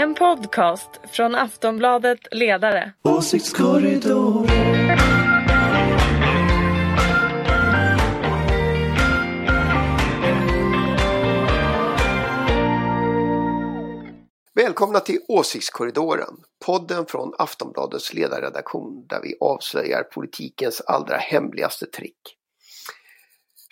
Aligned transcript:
En 0.00 0.14
podcast 0.14 0.90
från 1.12 1.34
Aftonbladet 1.34 2.18
Ledare. 2.30 2.92
Åsiktskorridor. 3.02 4.46
Välkomna 14.54 15.00
till 15.00 15.18
Åsiktskorridoren, 15.28 16.36
podden 16.66 17.06
från 17.06 17.32
Aftonbladets 17.38 18.14
ledarredaktion 18.14 19.06
där 19.08 19.20
vi 19.22 19.36
avslöjar 19.40 20.02
politikens 20.02 20.80
allra 20.80 21.16
hemligaste 21.16 21.86
trick. 21.86 22.39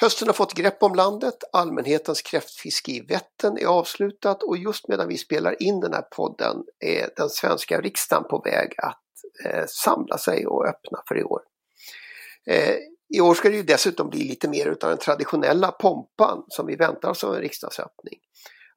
Hösten 0.00 0.28
har 0.28 0.34
fått 0.34 0.54
grepp 0.54 0.82
om 0.82 0.94
landet, 0.94 1.34
allmänhetens 1.52 2.22
kräftfiske 2.22 2.92
i 2.92 3.00
Vättern 3.00 3.58
är 3.58 3.66
avslutat 3.66 4.42
och 4.42 4.56
just 4.56 4.88
medan 4.88 5.08
vi 5.08 5.18
spelar 5.18 5.62
in 5.62 5.80
den 5.80 5.92
här 5.92 6.02
podden 6.02 6.56
är 6.84 7.10
den 7.16 7.28
svenska 7.28 7.80
riksdagen 7.80 8.24
på 8.30 8.42
väg 8.44 8.74
att 8.78 9.02
eh, 9.46 9.64
samla 9.68 10.18
sig 10.18 10.46
och 10.46 10.66
öppna 10.66 11.02
för 11.08 11.18
i 11.18 11.24
år. 11.24 11.40
Eh, 12.50 12.76
I 13.08 13.20
år 13.20 13.34
ska 13.34 13.48
det 13.48 13.56
ju 13.56 13.62
dessutom 13.62 14.10
bli 14.10 14.24
lite 14.24 14.48
mer 14.48 14.66
utav 14.66 14.90
den 14.90 14.98
traditionella 14.98 15.70
pompan 15.70 16.44
som 16.48 16.66
vi 16.66 16.76
väntar 16.76 17.10
oss 17.10 17.24
av 17.24 17.34
en 17.34 17.40
riksdagsöppning. 17.40 18.18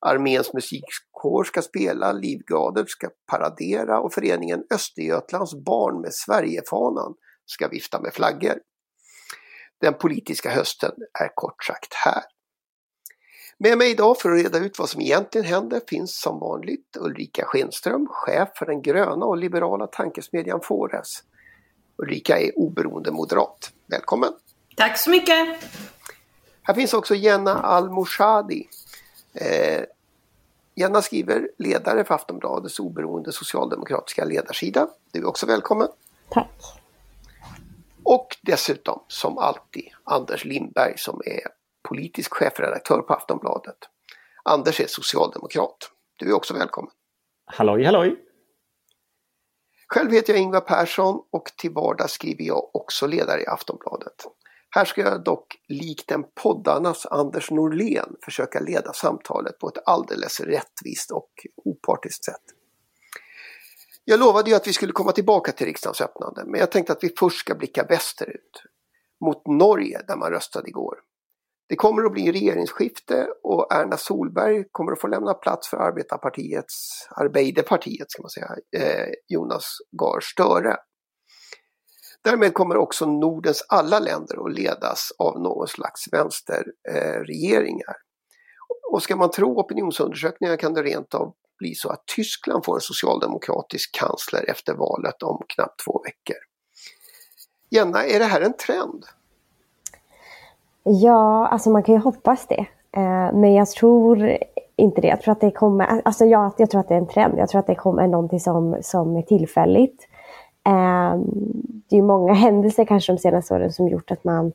Arméns 0.05 0.53
musikkår 0.53 1.43
ska 1.43 1.61
spela, 1.61 2.11
Livgardet 2.11 2.89
ska 2.89 3.09
paradera 3.31 3.99
och 3.99 4.13
föreningen 4.13 4.63
Östergötlands 4.73 5.53
barn 5.65 6.01
med 6.01 6.13
Sverigefanan 6.13 7.13
ska 7.45 7.67
vifta 7.67 8.01
med 8.01 8.13
flaggor. 8.13 8.59
Den 9.81 9.93
politiska 9.93 10.49
hösten 10.49 10.91
är 11.19 11.35
kort 11.35 11.63
sagt 11.63 11.93
här. 11.93 12.23
Med 13.57 13.77
mig 13.77 13.91
idag 13.91 14.19
för 14.19 14.31
att 14.31 14.43
reda 14.43 14.57
ut 14.57 14.79
vad 14.79 14.89
som 14.89 15.01
egentligen 15.01 15.47
händer 15.47 15.81
finns 15.87 16.21
som 16.21 16.39
vanligt 16.39 16.97
Ulrika 16.99 17.45
Schenström, 17.45 18.07
chef 18.11 18.49
för 18.55 18.65
den 18.65 18.81
gröna 18.81 19.25
och 19.25 19.37
liberala 19.37 19.87
tankesmedjan 19.87 20.61
Fores. 20.61 21.23
Ulrika 21.97 22.39
är 22.39 22.59
oberoende 22.59 23.11
moderat. 23.11 23.71
Välkommen! 23.87 24.33
Tack 24.75 24.97
så 24.97 25.09
mycket! 25.09 25.57
Här 26.61 26.73
finns 26.73 26.93
också 26.93 27.15
Jenna 27.15 27.53
Al-Moshadi. 27.53 28.67
Eh, 29.33 29.83
Jenna 30.75 31.01
skriver 31.01 31.49
ledare 31.57 32.03
för 32.03 32.15
Aftonbladets 32.15 32.79
oberoende 32.79 33.31
socialdemokratiska 33.31 34.25
ledarsida. 34.25 34.87
Du 35.11 35.19
är 35.19 35.25
också 35.25 35.45
välkommen! 35.45 35.87
Tack! 36.29 36.80
Och 38.05 38.27
dessutom 38.41 39.05
som 39.07 39.37
alltid 39.37 39.89
Anders 40.03 40.45
Lindberg 40.45 40.97
som 40.97 41.21
är 41.25 41.41
politisk 41.89 42.33
chefredaktör 42.33 43.01
på 43.01 43.13
Aftonbladet. 43.13 43.77
Anders 44.43 44.79
är 44.79 44.87
socialdemokrat. 44.87 45.91
Du 46.15 46.29
är 46.29 46.33
också 46.33 46.53
välkommen. 46.53 46.91
Halloj 47.45 47.83
halloj! 47.83 48.25
Själv 49.87 50.11
heter 50.11 50.33
jag 50.33 50.41
Ingvar 50.41 50.61
Persson 50.61 51.21
och 51.31 51.51
till 51.57 51.71
vardags 51.71 52.13
skriver 52.13 52.43
jag 52.43 52.75
också 52.75 53.07
ledare 53.07 53.41
i 53.41 53.47
Aftonbladet. 53.47 54.15
Här 54.69 54.85
ska 54.85 55.01
jag 55.01 55.23
dock 55.23 55.57
likt 55.67 56.11
en 56.11 56.23
poddarnas 56.43 57.05
Anders 57.05 57.51
Norlén 57.51 58.15
försöka 58.25 58.59
leda 58.59 58.93
samtalet 58.93 59.59
på 59.59 59.67
ett 59.67 59.77
alldeles 59.85 60.39
rättvist 60.39 61.11
och 61.11 61.31
opartiskt 61.55 62.25
sätt. 62.25 62.60
Jag 64.03 64.19
lovade 64.19 64.49
ju 64.49 64.55
att 64.55 64.67
vi 64.67 64.73
skulle 64.73 64.91
komma 64.91 65.11
tillbaka 65.11 65.51
till 65.51 65.65
riksdagens 65.65 66.01
öppnande 66.01 66.43
men 66.45 66.59
jag 66.59 66.71
tänkte 66.71 66.93
att 66.93 67.03
vi 67.03 67.13
först 67.19 67.39
ska 67.39 67.55
blicka 67.55 67.83
västerut. 67.83 68.63
Mot 69.25 69.47
Norge 69.47 70.01
där 70.07 70.15
man 70.15 70.31
röstade 70.31 70.69
igår. 70.69 70.95
Det 71.69 71.75
kommer 71.75 72.03
att 72.03 72.11
bli 72.11 72.31
regeringsskifte 72.31 73.27
och 73.43 73.73
Erna 73.73 73.97
Solberg 73.97 74.63
kommer 74.71 74.91
att 74.91 75.01
få 75.01 75.07
lämna 75.07 75.33
plats 75.33 75.69
för 75.69 75.77
arbetarpartiets, 75.77 77.07
Arbeiderpartiet 77.09 78.11
ska 78.11 78.21
man 78.21 78.29
säga, 78.29 78.55
eh, 78.77 79.09
Jonas 79.27 79.77
Gahr 79.91 80.19
Støre. 80.19 80.77
Därmed 82.23 82.53
kommer 82.53 82.77
också 82.77 83.05
Nordens 83.05 83.65
alla 83.69 83.99
länder 83.99 84.45
att 84.45 84.53
ledas 84.53 85.11
av 85.17 85.41
någon 85.41 85.67
slags 85.67 86.13
vänsterregeringar. 86.13 87.89
Eh, 87.89 88.93
och 88.93 89.03
ska 89.03 89.15
man 89.15 89.31
tro 89.31 89.59
opinionsundersökningar 89.59 90.57
kan 90.57 90.73
det 90.73 90.83
rent 90.83 91.13
av 91.13 91.33
bli 91.61 91.75
så 91.75 91.89
att 91.89 92.05
Tyskland 92.15 92.65
får 92.65 92.75
en 92.75 92.81
socialdemokratisk 92.81 93.95
kansler 93.95 94.49
efter 94.49 94.73
valet 94.73 95.23
om 95.23 95.41
knappt 95.47 95.83
två 95.85 96.01
veckor. 96.05 96.37
Jenna, 97.69 98.05
är 98.05 98.19
det 98.19 98.25
här 98.25 98.41
en 98.41 98.53
trend? 98.53 99.05
Ja, 100.83 101.47
alltså 101.47 101.69
man 101.69 101.83
kan 101.83 101.95
ju 101.95 102.01
hoppas 102.01 102.47
det. 102.47 102.65
Eh, 102.91 103.33
men 103.33 103.53
jag 103.53 103.69
tror 103.69 104.37
inte 104.75 105.01
det. 105.01 105.07
Jag 105.07 105.21
tror 105.21 105.31
att 105.31 105.41
det 105.41 105.51
kommer, 105.51 106.01
alltså 106.05 106.25
jag, 106.25 106.53
jag 106.57 106.69
tror 106.69 106.81
att 106.81 106.87
det 106.87 106.93
är 106.93 106.97
en 106.97 107.07
trend. 107.07 107.33
Jag 107.37 107.49
tror 107.49 107.59
att 107.59 107.67
det 107.67 107.75
kommer 107.75 108.07
någonting 108.07 108.39
som, 108.39 108.77
som 108.81 109.15
är 109.15 109.21
tillfälligt. 109.21 110.07
Eh, 110.65 111.15
det 111.89 111.97
är 111.97 112.01
många 112.01 112.33
händelser 112.45 112.85
kanske 112.85 113.13
de 113.13 113.17
senaste 113.17 113.53
åren 113.53 113.73
som 113.73 113.87
gjort 113.87 114.11
att 114.11 114.23
man 114.23 114.51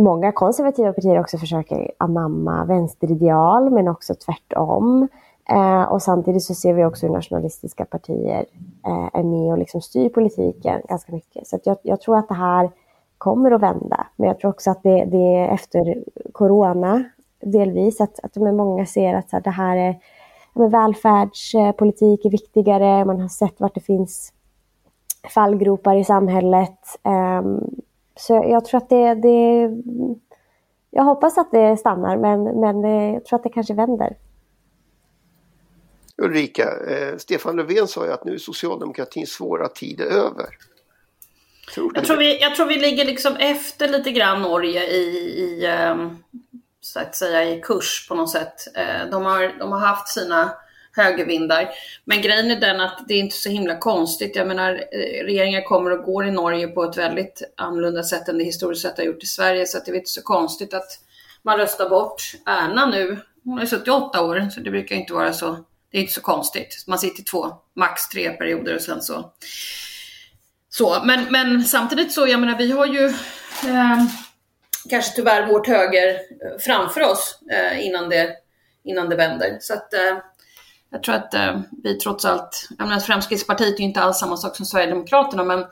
Många 0.00 0.32
konservativa 0.32 0.92
partier 0.92 1.20
också 1.20 1.38
försöker 1.38 1.90
anamma 1.98 2.64
vänsterideal 2.64 3.70
men 3.70 3.88
också 3.88 4.14
tvärtom. 4.14 5.08
Eh, 5.48 5.82
och 5.82 6.02
samtidigt 6.02 6.42
så 6.42 6.54
ser 6.54 6.74
vi 6.74 6.84
också 6.84 7.06
hur 7.06 7.12
nationalistiska 7.14 7.84
partier 7.84 8.46
eh, 8.86 9.08
är 9.12 9.22
med 9.22 9.52
och 9.52 9.58
liksom 9.58 9.80
styr 9.80 10.08
politiken 10.08 10.80
ganska 10.88 11.12
mycket. 11.12 11.46
Så 11.46 11.58
jag, 11.64 11.76
jag, 11.82 12.00
tror 12.00 12.18
att 12.18 12.28
det 12.28 12.34
här 12.34 12.70
kommer 13.18 13.50
att 13.50 13.60
vända. 13.60 14.06
Men 14.16 14.28
jag 14.28 14.38
tror 14.38 14.50
också 14.50 14.70
att 14.70 14.82
det, 14.82 15.04
det 15.04 15.36
är 15.36 15.48
efter 15.48 16.04
corona 16.32 17.04
delvis, 17.40 18.00
att, 18.00 18.20
att 18.22 18.36
många 18.36 18.86
ser 18.86 19.14
att 19.14 19.30
så 19.30 19.36
här, 19.36 19.42
det 19.42 19.50
här 19.50 19.76
är 19.76 19.98
men 20.54 20.70
välfärdspolitik 20.70 22.24
är 22.24 22.30
viktigare, 22.30 23.04
man 23.04 23.20
har 23.20 23.28
sett 23.28 23.60
vart 23.60 23.74
det 23.74 23.80
finns 23.80 24.32
fallgropar 25.34 25.96
i 25.96 26.04
samhället. 26.04 26.78
Eh, 27.02 27.42
så 28.16 28.44
jag 28.48 28.64
tror 28.64 28.78
att 28.78 28.88
det, 28.88 29.14
det, 29.14 29.70
jag 30.90 31.04
hoppas 31.04 31.38
att 31.38 31.50
det 31.50 31.76
stannar 31.76 32.16
men, 32.16 32.60
men 32.60 32.90
jag 33.12 33.24
tror 33.24 33.38
att 33.38 33.42
det 33.42 33.48
kanske 33.48 33.74
vänder. 33.74 34.16
Ulrika, 36.16 36.62
eh, 36.62 37.16
Stefan 37.16 37.56
Löfven 37.56 37.88
sa 37.88 38.06
ju 38.06 38.12
att 38.12 38.24
nu 38.24 38.34
är 38.34 38.38
socialdemokratins 38.38 39.30
svåra 39.30 39.68
tid 39.68 40.00
över. 40.00 40.48
Tror 41.74 41.92
jag, 41.94 42.04
tror 42.04 42.16
vi, 42.16 42.40
jag 42.40 42.54
tror 42.54 42.66
vi 42.66 42.76
ligger 42.76 43.04
liksom 43.04 43.36
efter 43.36 43.88
lite 43.88 44.10
grann 44.10 44.42
Norge 44.42 44.86
i, 44.86 45.04
i 45.38 45.66
um, 45.90 46.22
så 46.80 47.00
att 47.00 47.16
säga 47.16 47.44
i 47.44 47.60
kurs 47.60 48.06
på 48.08 48.14
något 48.14 48.30
sätt. 48.30 48.54
Uh, 48.78 49.10
de, 49.10 49.24
har, 49.24 49.58
de 49.58 49.72
har 49.72 49.78
haft 49.78 50.08
sina 50.08 50.50
högervindar. 50.96 51.70
Men 52.04 52.22
grejen 52.22 52.50
är 52.50 52.60
den 52.60 52.80
att 52.80 53.04
det 53.08 53.14
är 53.14 53.18
inte 53.18 53.36
så 53.36 53.48
himla 53.48 53.78
konstigt. 53.78 54.36
Jag 54.36 54.46
menar, 54.46 54.72
eh, 54.72 55.24
regeringar 55.24 55.62
kommer 55.62 55.90
och 55.90 56.04
går 56.04 56.26
i 56.26 56.30
Norge 56.30 56.68
på 56.68 56.84
ett 56.84 56.98
väldigt 56.98 57.42
annorlunda 57.56 58.02
sätt 58.02 58.28
än 58.28 58.38
det 58.38 58.44
historiskt 58.44 58.82
sett 58.82 58.98
har 58.98 59.04
gjort 59.04 59.22
i 59.22 59.26
Sverige. 59.26 59.66
Så 59.66 59.78
att 59.78 59.84
det 59.84 59.92
är 59.92 59.96
inte 59.96 60.10
så 60.10 60.22
konstigt 60.22 60.74
att 60.74 60.98
man 61.42 61.58
röstar 61.58 61.88
bort 61.88 62.22
Erna 62.46 62.86
nu. 62.86 63.18
Hon 63.44 63.58
har 63.58 63.66
suttit 63.66 63.88
åtta 63.88 64.24
år, 64.24 64.48
så 64.54 64.60
det 64.60 64.70
brukar 64.70 64.96
inte 64.96 65.12
vara 65.12 65.32
så 65.32 65.64
det 65.94 65.98
är 65.98 66.02
inte 66.02 66.14
så 66.14 66.20
konstigt. 66.20 66.84
Man 66.86 66.98
sitter 66.98 67.22
två, 67.22 67.54
max 67.76 68.08
tre 68.08 68.30
perioder 68.30 68.74
och 68.74 68.82
sen 68.82 69.02
så. 69.02 69.32
Så, 70.68 71.02
men, 71.04 71.24
men 71.30 71.64
samtidigt 71.64 72.12
så, 72.12 72.28
jag 72.28 72.40
menar 72.40 72.58
vi 72.58 72.72
har 72.72 72.86
ju 72.86 73.06
eh, 73.68 74.04
kanske 74.90 75.16
tyvärr 75.16 75.46
vårt 75.46 75.66
höger 75.66 76.08
eh, 76.08 76.58
framför 76.60 77.00
oss 77.00 77.38
eh, 77.52 77.86
innan, 77.86 78.08
det, 78.08 78.30
innan 78.84 79.08
det 79.08 79.16
vänder. 79.16 79.58
Så 79.60 79.74
att 79.74 79.94
eh, 79.94 80.18
jag 80.94 81.02
tror 81.02 81.14
att 81.14 81.34
eh, 81.34 81.60
vi 81.82 81.94
trots 81.94 82.24
allt, 82.24 82.68
jag 82.78 82.88
menar 82.88 83.00
Fremskrittspartiet 83.00 83.74
är 83.74 83.78
ju 83.78 83.84
inte 83.84 84.00
alls 84.00 84.18
samma 84.18 84.36
sak 84.36 84.56
som 84.56 84.66
Sverigedemokraterna, 84.66 85.44
men 85.44 85.64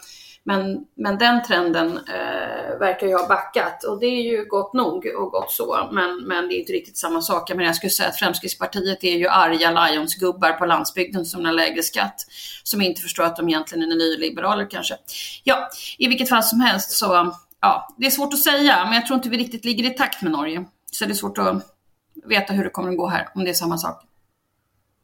men, 0.44 0.84
men 0.94 1.18
den 1.18 1.42
trenden 1.42 1.96
eh, 1.96 2.78
verkar 2.78 3.06
ju 3.06 3.14
ha 3.14 3.28
backat 3.28 3.84
och 3.84 4.00
det 4.00 4.06
är 4.06 4.22
ju 4.22 4.44
gott 4.44 4.72
nog 4.72 5.06
och 5.18 5.30
gott 5.30 5.50
så. 5.50 5.88
Men, 5.92 6.24
men 6.24 6.48
det 6.48 6.54
är 6.54 6.58
inte 6.58 6.72
riktigt 6.72 6.96
samma 6.96 7.22
sak. 7.22 7.54
Men 7.54 7.66
jag 7.66 7.76
skulle 7.76 7.90
säga 7.90 8.08
att 8.08 8.16
Fremskrittspartiet 8.16 9.04
är 9.04 9.16
ju 9.16 9.28
arga 9.28 9.70
Lions-gubbar 9.70 10.52
på 10.52 10.66
landsbygden 10.66 11.24
som 11.24 11.44
har 11.44 11.52
lägre 11.52 11.82
skatt. 11.82 12.26
Som 12.62 12.82
inte 12.82 13.00
förstår 13.00 13.24
att 13.24 13.36
de 13.36 13.48
egentligen 13.48 13.92
är 13.92 13.96
nyliberaler 13.96 14.70
kanske. 14.70 14.94
Ja, 15.44 15.68
i 15.98 16.08
vilket 16.08 16.28
fall 16.28 16.42
som 16.42 16.60
helst 16.60 16.90
så, 16.90 17.34
ja, 17.60 17.94
det 17.98 18.06
är 18.06 18.10
svårt 18.10 18.34
att 18.34 18.42
säga. 18.42 18.84
Men 18.84 18.94
jag 18.94 19.06
tror 19.06 19.16
inte 19.16 19.28
vi 19.28 19.38
riktigt 19.38 19.64
ligger 19.64 19.84
i 19.84 19.90
takt 19.90 20.22
med 20.22 20.32
Norge. 20.32 20.64
Så 20.92 21.04
det 21.04 21.12
är 21.12 21.14
svårt 21.14 21.38
att 21.38 21.76
veta 22.24 22.52
hur 22.52 22.64
det 22.64 22.70
kommer 22.70 22.90
att 22.90 22.96
gå 22.96 23.08
här, 23.08 23.28
om 23.34 23.44
det 23.44 23.50
är 23.50 23.54
samma 23.54 23.78
sak 23.78 24.11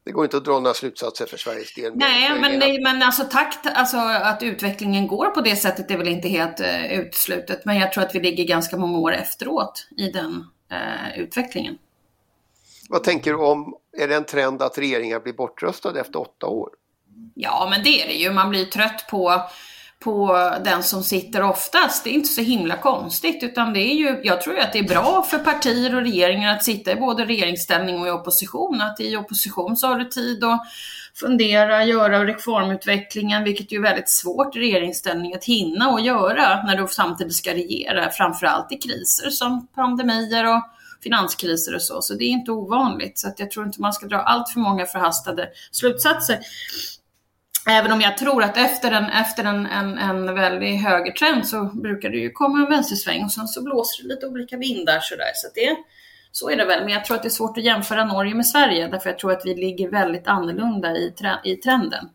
det 0.08 0.12
går 0.12 0.24
inte 0.24 0.36
att 0.36 0.44
dra 0.44 0.60
några 0.60 0.74
slutsatser 0.74 1.26
för 1.26 1.36
Sveriges 1.36 1.74
del. 1.74 1.92
Nej, 1.96 2.40
men, 2.40 2.58
nej, 2.58 2.80
men 2.82 3.02
alltså 3.02 3.24
takt, 3.24 3.66
alltså 3.74 3.96
att 3.96 4.42
utvecklingen 4.42 5.06
går 5.06 5.26
på 5.26 5.40
det 5.40 5.56
sättet 5.56 5.90
är 5.90 5.96
väl 5.96 6.08
inte 6.08 6.28
helt 6.28 6.60
uh, 6.60 6.92
uteslutet. 6.92 7.64
Men 7.64 7.76
jag 7.76 7.92
tror 7.92 8.04
att 8.04 8.14
vi 8.14 8.20
ligger 8.20 8.44
ganska 8.44 8.76
många 8.76 8.98
år 8.98 9.12
efteråt 9.12 9.88
i 9.96 10.10
den 10.10 10.44
uh, 10.72 11.18
utvecklingen. 11.18 11.78
Vad 12.88 13.04
tänker 13.04 13.30
du 13.30 13.38
om, 13.38 13.74
är 13.98 14.08
det 14.08 14.16
en 14.16 14.24
trend 14.24 14.62
att 14.62 14.78
regeringar 14.78 15.20
blir 15.20 15.32
bortröstade 15.32 16.00
efter 16.00 16.20
åtta 16.20 16.46
år? 16.46 16.70
Ja, 17.34 17.66
men 17.70 17.82
det 17.84 18.02
är 18.02 18.06
det 18.06 18.14
ju. 18.14 18.32
Man 18.32 18.50
blir 18.50 18.64
trött 18.64 19.06
på 19.10 19.42
på 20.00 20.50
den 20.64 20.82
som 20.82 21.02
sitter 21.02 21.42
oftast. 21.42 22.04
Det 22.04 22.10
är 22.10 22.14
inte 22.14 22.28
så 22.28 22.40
himla 22.40 22.76
konstigt, 22.76 23.42
utan 23.42 23.72
det 23.72 23.80
är 23.80 23.94
ju, 23.94 24.20
jag 24.24 24.40
tror 24.40 24.56
ju 24.56 24.60
att 24.60 24.72
det 24.72 24.78
är 24.78 24.88
bra 24.88 25.26
för 25.30 25.38
partier 25.38 25.94
och 25.94 26.02
regeringar 26.02 26.54
att 26.54 26.64
sitta 26.64 26.92
i 26.92 26.96
både 26.96 27.24
regeringsställning 27.24 28.00
och 28.00 28.06
i 28.06 28.10
opposition. 28.10 28.80
Att 28.80 29.00
i 29.00 29.16
opposition 29.16 29.76
så 29.76 29.86
har 29.86 29.98
du 29.98 30.04
tid 30.04 30.44
att 30.44 30.62
fundera, 31.14 31.84
göra 31.84 32.24
reformutvecklingen, 32.24 33.44
vilket 33.44 33.72
ju 33.72 33.76
är 33.76 33.82
väldigt 33.82 34.08
svårt 34.08 34.56
i 34.56 34.58
regeringsställning 34.58 35.34
att 35.34 35.44
hinna 35.44 35.88
och 35.88 36.00
göra 36.00 36.62
när 36.62 36.76
du 36.76 36.88
samtidigt 36.88 37.36
ska 37.36 37.54
regera, 37.54 38.10
framförallt 38.10 38.72
i 38.72 38.76
kriser 38.76 39.30
som 39.30 39.66
pandemier 39.66 40.56
och 40.56 40.62
finanskriser 41.02 41.74
och 41.74 41.82
så. 41.82 42.02
Så 42.02 42.14
det 42.14 42.24
är 42.24 42.28
inte 42.28 42.50
ovanligt. 42.50 43.18
Så 43.18 43.28
att 43.28 43.40
jag 43.40 43.50
tror 43.50 43.66
inte 43.66 43.80
man 43.80 43.92
ska 43.92 44.06
dra 44.06 44.18
allt 44.18 44.48
för 44.48 44.60
många 44.60 44.86
förhastade 44.86 45.48
slutsatser. 45.70 46.38
Även 47.70 47.92
om 47.92 48.00
jag 48.00 48.18
tror 48.18 48.42
att 48.42 48.56
efter 48.56 48.92
en, 48.92 49.04
efter 49.04 49.44
en, 49.44 49.66
en, 49.66 49.98
en 49.98 50.34
väldigt 50.34 50.82
högertrend 50.82 51.46
så 51.46 51.64
brukar 51.64 52.10
det 52.10 52.16
ju 52.16 52.30
komma 52.30 52.58
en 52.58 52.70
vänstersväng 52.70 53.24
och 53.24 53.32
sen 53.32 53.48
så 53.48 53.62
blåser 53.62 54.02
det 54.02 54.08
lite 54.08 54.26
olika 54.26 54.56
vindar 54.56 55.00
sådär. 55.00 55.32
Så 55.34 55.48
det, 55.54 55.76
så 56.32 56.50
är 56.50 56.56
det 56.56 56.64
väl, 56.64 56.84
men 56.84 56.92
jag 56.92 57.04
tror 57.04 57.16
att 57.16 57.22
det 57.22 57.28
är 57.28 57.30
svårt 57.30 57.58
att 57.58 57.64
jämföra 57.64 58.04
Norge 58.04 58.34
med 58.34 58.46
Sverige 58.46 58.88
därför 58.88 59.10
jag 59.10 59.18
tror 59.18 59.32
att 59.32 59.42
vi 59.44 59.54
ligger 59.54 59.90
väldigt 59.90 60.26
annorlunda 60.26 60.96
i, 60.96 61.14
i 61.44 61.56
trenden. 61.56 62.08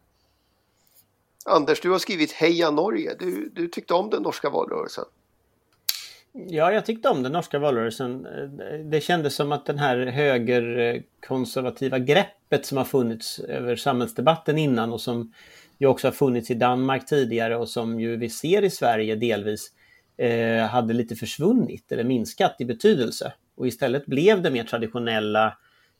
Anders, 1.46 1.82
du 1.82 1.92
har 1.92 2.00
skrivit 2.00 2.32
Heja 2.32 2.72
Norge. 2.72 3.16
Du, 3.20 3.50
du 3.56 3.68
tyckte 3.68 3.94
om 3.94 4.10
den 4.10 4.24
norska 4.24 4.50
valrörelsen. 4.50 5.06
Ja, 6.36 6.72
jag 6.72 6.86
tyckte 6.86 7.10
om 7.10 7.24
den 7.24 7.32
norska 7.32 7.60
valrörelsen. 7.60 8.28
Det 8.92 9.02
kändes 9.02 9.36
som 9.36 9.52
att 9.52 9.66
den 9.66 9.80
här 9.80 10.06
högerkonservativa 10.06 12.00
greppet 12.00 12.66
som 12.66 12.78
har 12.78 12.86
funnits 12.86 13.40
över 13.40 13.76
samhällsdebatten 13.76 14.58
innan 14.58 14.94
och 14.94 15.02
som 15.02 15.34
ju 15.78 15.88
också 15.88 16.08
har 16.08 16.12
funnits 16.12 16.52
i 16.52 16.54
Danmark 16.54 17.06
tidigare 17.06 17.58
och 17.58 17.70
som 17.70 18.00
ju 18.00 18.18
vi 18.18 18.30
ser 18.30 18.64
i 18.64 18.70
Sverige 18.70 19.16
delvis 19.16 19.72
eh, 20.18 20.66
hade 20.66 20.94
lite 20.94 21.16
försvunnit 21.16 21.92
eller 21.92 22.04
minskat 22.04 22.56
i 22.60 22.66
betydelse. 22.66 23.34
Och 23.56 23.68
istället 23.68 24.06
blev 24.06 24.42
det 24.42 24.52
mer 24.52 24.64
traditionella 24.64 25.58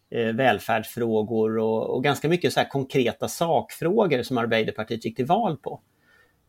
eh, 0.10 0.34
välfärdsfrågor 0.34 1.58
och, 1.58 1.96
och, 1.96 2.04
ganska 2.04 2.30
mycket 2.30 2.54
så 2.54 2.60
här 2.60 2.70
konkreta 2.70 3.28
sakfrågor 3.28 4.24
som 4.24 4.38
Arbeiderpartiet 4.38 5.06
gick 5.06 5.16
till 5.16 5.26
val 5.26 5.58
på. 5.58 5.82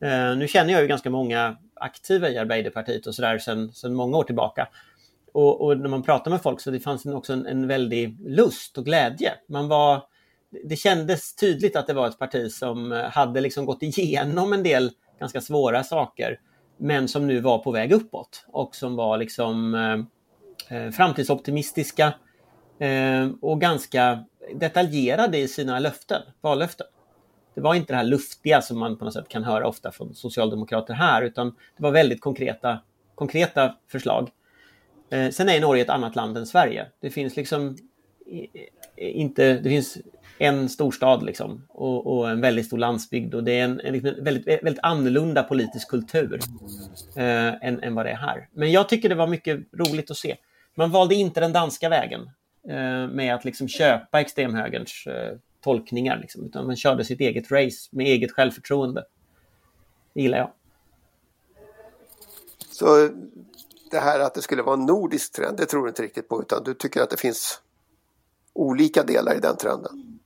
Eh, 0.05 0.37
nu 0.37 0.49
känner 0.49 0.73
jag 0.73 0.83
ju 0.83 0.89
ganska 0.89 1.11
många 1.11 1.56
aktiva 1.75 2.31
i 2.31 2.39
Arbeiderpartiet 2.39 3.06
och 3.06 3.15
sådär 3.15 3.39
sedan, 3.39 3.73
sedan 3.73 3.95
många 3.95 4.17
år 4.17 4.25
tillbaka. 4.25 4.69
Och, 5.33 5.61
och, 5.61 5.79
när 5.79 5.89
man 5.89 6.03
pratar 6.03 6.31
med 6.31 6.43
folk 6.43 6.61
så 6.61 6.71
det 6.71 6.81
fanns 6.81 7.06
också 7.06 7.33
en, 7.33 7.47
en 7.47 7.67
väldig 7.67 8.19
lust 8.29 8.79
och 8.79 8.85
glädje. 8.85 9.33
Man 9.49 9.69
var, 9.69 10.03
det 10.65 10.77
kändes 10.77 11.35
tydligt 11.35 11.77
att 11.77 11.87
det 11.87 11.93
var 11.93 12.09
ett 12.09 12.19
parti 12.19 12.53
som 12.53 12.93
hade 13.12 13.41
liksom 13.41 13.67
gått 13.67 13.83
igenom 13.83 14.53
en 14.53 14.62
del 14.62 14.91
ganska 15.19 15.41
svåra 15.41 15.85
saker 15.85 16.41
men 16.77 17.09
som 17.09 17.27
nu 17.27 17.41
var 17.41 17.59
på 17.59 17.71
väg 17.71 17.93
uppåt 17.93 18.45
och 18.49 18.75
som 18.75 18.97
var 18.97 19.19
liksom 19.19 19.75
eh, 19.75 20.77
eh 20.79 20.91
framtidsoptimistiska 20.91 22.15
eh, 22.79 23.29
och 23.41 23.61
ganska 23.61 24.25
detaljerade 24.55 25.39
i 25.39 25.49
sina 25.49 25.79
löften, 25.79 26.23
vallöften. 26.41 26.87
Det 27.55 27.61
var 27.61 27.75
inte 27.75 27.93
det 27.93 27.97
här 27.97 28.05
luftiga 28.05 28.62
som 28.62 28.79
man 28.79 28.99
på 28.99 29.05
något 29.05 29.15
sätt 29.15 29.29
kan 29.29 29.45
höra 29.45 29.69
ofta 29.69 29.93
från 29.93 30.15
socialdemokrater 30.15 30.95
här, 30.95 31.23
utan 31.23 31.49
det 31.77 31.83
var 31.83 31.91
väldigt 31.91 32.21
konkreta, 32.21 32.79
konkreta 33.15 33.75
förslag. 33.89 34.31
Eh, 35.11 35.31
sen 35.31 35.49
är 35.49 35.61
Norge 35.61 35.83
ett 35.83 35.91
annat 35.91 36.17
land 36.17 36.39
än 36.39 36.47
Sverige. 36.47 36.87
Det 37.01 37.11
finns 37.11 37.37
liksom 37.37 37.77
inte, 38.97 39.55
det 39.55 39.69
finns 39.69 39.99
en 40.39 40.69
storstad 40.69 41.23
liksom, 41.23 41.67
och, 41.69 42.06
och, 42.06 42.31
en 42.31 42.41
väldigt 42.41 42.67
stor 42.67 42.79
landsbygd 42.79 43.35
och 43.35 43.45
det 43.45 43.53
är 43.53 43.65
en, 43.65 43.81
en 43.81 43.93
liksom 43.93 44.25
väldigt, 44.25 44.47
väldigt 44.47 44.83
annorlunda 44.83 45.43
politisk 45.43 45.89
kultur 45.89 46.41
eh, 47.17 47.55
än, 47.69 47.83
än 47.83 47.95
vad 47.95 48.06
det 48.06 48.11
är 48.11 48.17
här. 48.17 48.49
Men 48.53 48.73
jag 48.73 48.89
tycker 48.89 49.09
det 49.09 49.15
var 49.15 49.27
mycket 49.27 49.61
roligt 49.73 50.11
att 50.11 50.17
se. 50.17 50.37
Man 50.75 50.91
valde 50.91 51.15
inte 51.15 51.41
den 51.41 51.53
danska 51.53 51.89
vägen 51.89 52.31
eh, 52.69 53.09
med 53.09 53.35
att 53.35 53.45
liksom 53.45 53.69
köpa 53.69 54.21
extremhögerns 54.21 55.06
eh, 55.06 55.39
tolkningar, 55.64 56.19
liksom, 56.19 56.44
utan 56.44 56.66
man 56.66 56.76
körde 56.76 57.05
sitt 57.05 57.20
eget 57.20 57.50
race 57.50 57.88
med 57.90 58.06
eget 58.06 58.32
självförtroende. 58.32 59.05
Det 60.12 60.22
gillar 60.22 60.38
jag. 60.38 60.50
Så 62.70 63.08
det 63.90 63.99
här 63.99 64.20
att 64.20 64.34
det 64.34 64.43
skulle 64.43 64.62
vara 64.62 64.75
en 64.75 64.87
nordisk 64.87 65.32
trend, 65.32 65.56
det 65.56 65.66
tror 65.66 65.82
du 65.82 65.88
inte 65.88 66.02
riktigt 66.02 66.28
på, 66.28 66.43
utan 66.43 66.64
du 66.64 66.75
tycker 66.75 67.00
att 67.00 67.11
det 67.11 67.16
finns 67.16 67.61
olika 68.52 69.02
delar 69.02 69.37
i 69.37 69.40
den 69.40 69.56
trenden? 69.56 70.20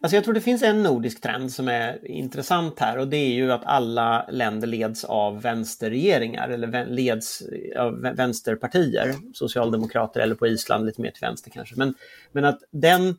Alltså 0.00 0.16
jag 0.16 0.24
tror 0.24 0.34
det 0.34 0.40
finns 0.40 0.62
en 0.62 0.82
nordisk 0.82 1.20
trend 1.20 1.52
som 1.52 1.68
är 1.68 2.10
intressant 2.10 2.78
här 2.78 2.98
och 2.98 3.08
det 3.08 3.16
är 3.16 3.32
ju 3.32 3.52
att 3.52 3.64
alla 3.64 4.26
länder 4.30 4.66
leds 4.66 5.04
av 5.04 5.42
vänsterregeringar 5.42 6.48
eller 6.48 6.86
leds 6.86 7.42
av 7.76 8.00
vänsterpartier, 8.00 9.14
socialdemokrater 9.34 10.20
eller 10.20 10.34
på 10.34 10.46
Island 10.46 10.86
lite 10.86 11.00
mer 11.00 11.10
till 11.10 11.20
vänster 11.20 11.50
kanske. 11.50 11.76
Men, 11.76 11.94
men 12.32 12.44
att 12.44 12.62
den 12.70 13.16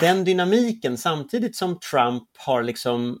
den 0.00 0.24
dynamiken 0.24 0.98
samtidigt 0.98 1.56
som 1.56 1.78
Trump 1.78 2.28
har 2.38 2.62
liksom 2.62 3.20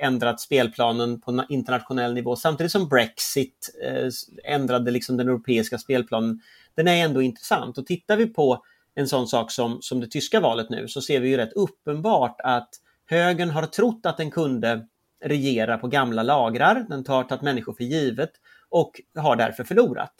ändrat 0.00 0.40
spelplanen 0.40 1.20
på 1.20 1.44
internationell 1.48 2.14
nivå 2.14 2.36
samtidigt 2.36 2.72
som 2.72 2.88
Brexit 2.88 3.70
eh, 3.84 4.08
ändrade 4.44 4.90
liksom 4.90 5.16
den 5.16 5.28
europeiska 5.28 5.78
spelplanen. 5.78 6.40
Den 6.74 6.88
är 6.88 7.04
ändå 7.04 7.22
intressant 7.22 7.78
och 7.78 7.86
tittar 7.86 8.16
vi 8.16 8.26
på 8.26 8.64
en 8.94 9.08
sån 9.08 9.28
sak 9.28 9.50
som, 9.50 9.78
som 9.82 10.00
det 10.00 10.06
tyska 10.06 10.40
valet 10.40 10.70
nu 10.70 10.88
så 10.88 11.00
ser 11.00 11.20
vi 11.20 11.28
ju 11.28 11.36
rätt 11.36 11.52
uppenbart 11.52 12.40
att 12.44 12.70
högern 13.06 13.50
har 13.50 13.66
trott 13.66 14.00
att 14.06 14.16
den 14.16 14.30
kunde 14.30 14.86
regera 15.24 15.78
på 15.78 15.86
gamla 15.86 16.22
lagrar, 16.22 16.86
den 16.88 17.04
har 17.08 17.24
tagit 17.24 17.42
människor 17.42 17.72
för 17.72 17.84
givet 17.84 18.30
och 18.68 19.00
har 19.14 19.36
därför 19.36 19.64
förlorat. 19.64 20.14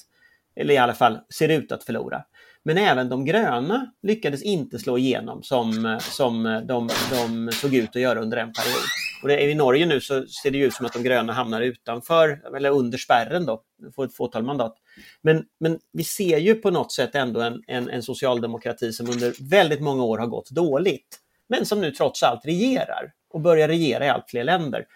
Eller 0.54 0.74
i 0.74 0.78
alla 0.78 0.94
fall 0.94 1.18
ser 1.34 1.48
ut 1.48 1.72
att 1.72 1.84
förlora. 1.84 2.24
Men 2.64 2.78
även 2.78 3.08
de 3.08 3.24
gröna 3.24 3.92
lyckades 4.02 4.42
inte 4.42 4.78
slå 4.78 4.98
igenom 4.98 5.42
som, 5.42 5.98
som 6.00 6.42
de, 6.68 6.90
de 7.10 7.50
såg 7.52 7.74
ut 7.74 7.96
att 7.96 8.02
göra 8.02 8.20
under 8.20 8.36
en 8.36 8.52
period. 8.52 8.82
Och 9.22 9.28
det, 9.28 9.50
I 9.50 9.54
Norge 9.54 9.86
nu 9.86 10.00
så 10.00 10.26
ser 10.26 10.50
det 10.50 10.58
ut 10.58 10.74
som 10.74 10.86
att 10.86 10.92
de 10.92 11.02
gröna 11.02 11.32
hamnar 11.32 11.60
utanför, 11.60 12.56
eller 12.56 12.70
under 12.70 12.98
spärren 12.98 13.46
då, 13.46 13.62
får 13.94 14.04
ett 14.04 14.16
fåtal 14.16 14.42
mandat. 14.42 14.76
Men, 15.22 15.44
men 15.60 15.78
vi 15.92 16.04
ser 16.04 16.38
ju 16.38 16.54
på 16.54 16.70
något 16.70 16.92
sätt 16.92 17.14
ändå 17.14 17.40
en, 17.40 17.62
en, 17.66 17.90
en 17.90 18.02
socialdemokrati 18.02 18.92
som 18.92 19.10
under 19.10 19.50
väldigt 19.50 19.80
många 19.80 20.04
år 20.04 20.18
har 20.18 20.26
gått 20.26 20.50
dåligt, 20.50 21.18
men 21.48 21.66
som 21.66 21.80
nu 21.80 21.90
trots 21.90 22.22
allt 22.22 22.46
regerar 22.46 23.12
och 23.30 23.40
börjar 23.40 23.68
regera 23.68 24.06
i 24.06 24.08
allt 24.08 24.30
fler 24.30 24.44
länder. 24.44 24.86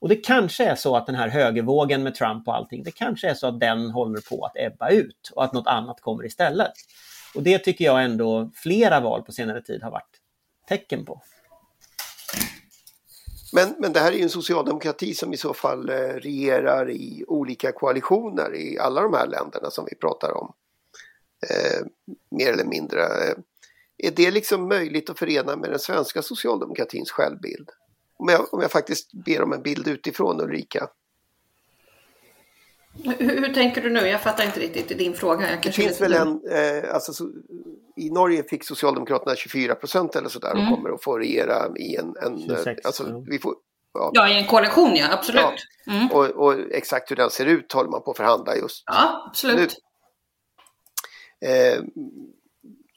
Och 0.00 0.08
det 0.08 0.16
kanske 0.16 0.64
är 0.64 0.74
så 0.74 0.96
att 0.96 1.06
den 1.06 1.14
här 1.14 1.28
högervågen 1.28 2.02
med 2.02 2.14
Trump 2.14 2.48
och 2.48 2.56
allting, 2.56 2.82
det 2.82 2.90
kanske 2.90 3.28
är 3.28 3.34
så 3.34 3.46
att 3.46 3.60
den 3.60 3.90
håller 3.90 4.20
på 4.20 4.44
att 4.44 4.56
ebba 4.56 4.90
ut 4.90 5.30
och 5.34 5.44
att 5.44 5.52
något 5.52 5.66
annat 5.66 6.00
kommer 6.00 6.26
istället. 6.26 6.72
Och 7.34 7.42
det 7.42 7.58
tycker 7.58 7.84
jag 7.84 8.04
ändå 8.04 8.50
flera 8.54 9.00
val 9.00 9.22
på 9.22 9.32
senare 9.32 9.62
tid 9.62 9.82
har 9.82 9.90
varit 9.90 10.20
tecken 10.68 11.04
på. 11.04 11.22
Men, 13.52 13.74
men 13.78 13.92
det 13.92 14.00
här 14.00 14.12
är 14.12 14.16
ju 14.16 14.22
en 14.22 14.30
socialdemokrati 14.30 15.14
som 15.14 15.32
i 15.32 15.36
så 15.36 15.54
fall 15.54 15.88
eh, 15.88 15.94
regerar 15.94 16.90
i 16.90 17.24
olika 17.28 17.72
koalitioner 17.72 18.54
i 18.54 18.78
alla 18.78 19.02
de 19.02 19.14
här 19.14 19.26
länderna 19.26 19.70
som 19.70 19.84
vi 19.90 19.96
pratar 19.96 20.36
om. 20.36 20.52
Eh, 21.50 21.86
mer 22.30 22.52
eller 22.52 22.64
mindre. 22.64 23.00
Eh, 23.00 23.34
är 23.98 24.10
det 24.10 24.30
liksom 24.30 24.68
möjligt 24.68 25.10
att 25.10 25.18
förena 25.18 25.56
med 25.56 25.70
den 25.70 25.78
svenska 25.78 26.22
socialdemokratins 26.22 27.10
självbild? 27.10 27.70
Om 28.16 28.28
jag, 28.28 28.54
om 28.54 28.60
jag 28.60 28.70
faktiskt 28.70 29.12
ber 29.12 29.42
om 29.42 29.52
en 29.52 29.62
bild 29.62 29.88
utifrån 29.88 30.40
Ulrika. 30.40 30.88
Hur, 33.04 33.40
hur, 33.40 33.54
tänker 33.54 33.82
du 33.82 33.90
nu? 33.90 34.00
Jag 34.00 34.22
fattar 34.22 34.44
inte 34.44 34.60
riktigt 34.60 34.98
din 34.98 35.14
fråga. 35.14 35.50
Jag 35.50 35.62
det 35.62 35.72
finns 35.72 36.00
väl 36.00 36.12
en, 36.12 36.28
eh, 36.28 36.94
alltså, 36.94 37.12
så, 37.12 37.30
i 37.96 38.10
Norge 38.10 38.42
fick 38.42 38.64
Socialdemokraterna 38.64 39.36
24 39.36 39.74
procent 39.74 40.16
eller 40.16 40.28
sådär 40.28 40.50
mm. 40.50 40.62
och 40.62 40.76
kommer 40.76 40.94
att 40.94 41.04
få 41.04 41.18
regera 41.18 41.76
i 41.76 41.96
en... 41.96 42.14
en 42.22 42.42
26, 42.48 42.66
eh, 42.66 42.74
alltså, 42.84 43.24
vi 43.26 43.38
får, 43.38 43.54
ja. 43.94 44.10
ja. 44.14 44.28
i 44.28 44.38
en 44.38 44.46
koalition 44.46 44.96
ja, 44.96 45.12
absolut. 45.12 45.66
Ja. 45.84 45.92
Mm. 45.92 46.08
Och, 46.12 46.24
och, 46.24 46.54
exakt 46.70 47.10
hur 47.10 47.16
den 47.16 47.30
ser 47.30 47.46
ut 47.46 47.72
håller 47.72 47.90
man 47.90 48.02
på 48.02 48.10
att 48.10 48.16
förhandla 48.16 48.56
just 48.56 48.84
Ja, 48.86 49.24
absolut. 49.28 49.76
Nu. 51.40 51.48
Eh, 51.48 51.82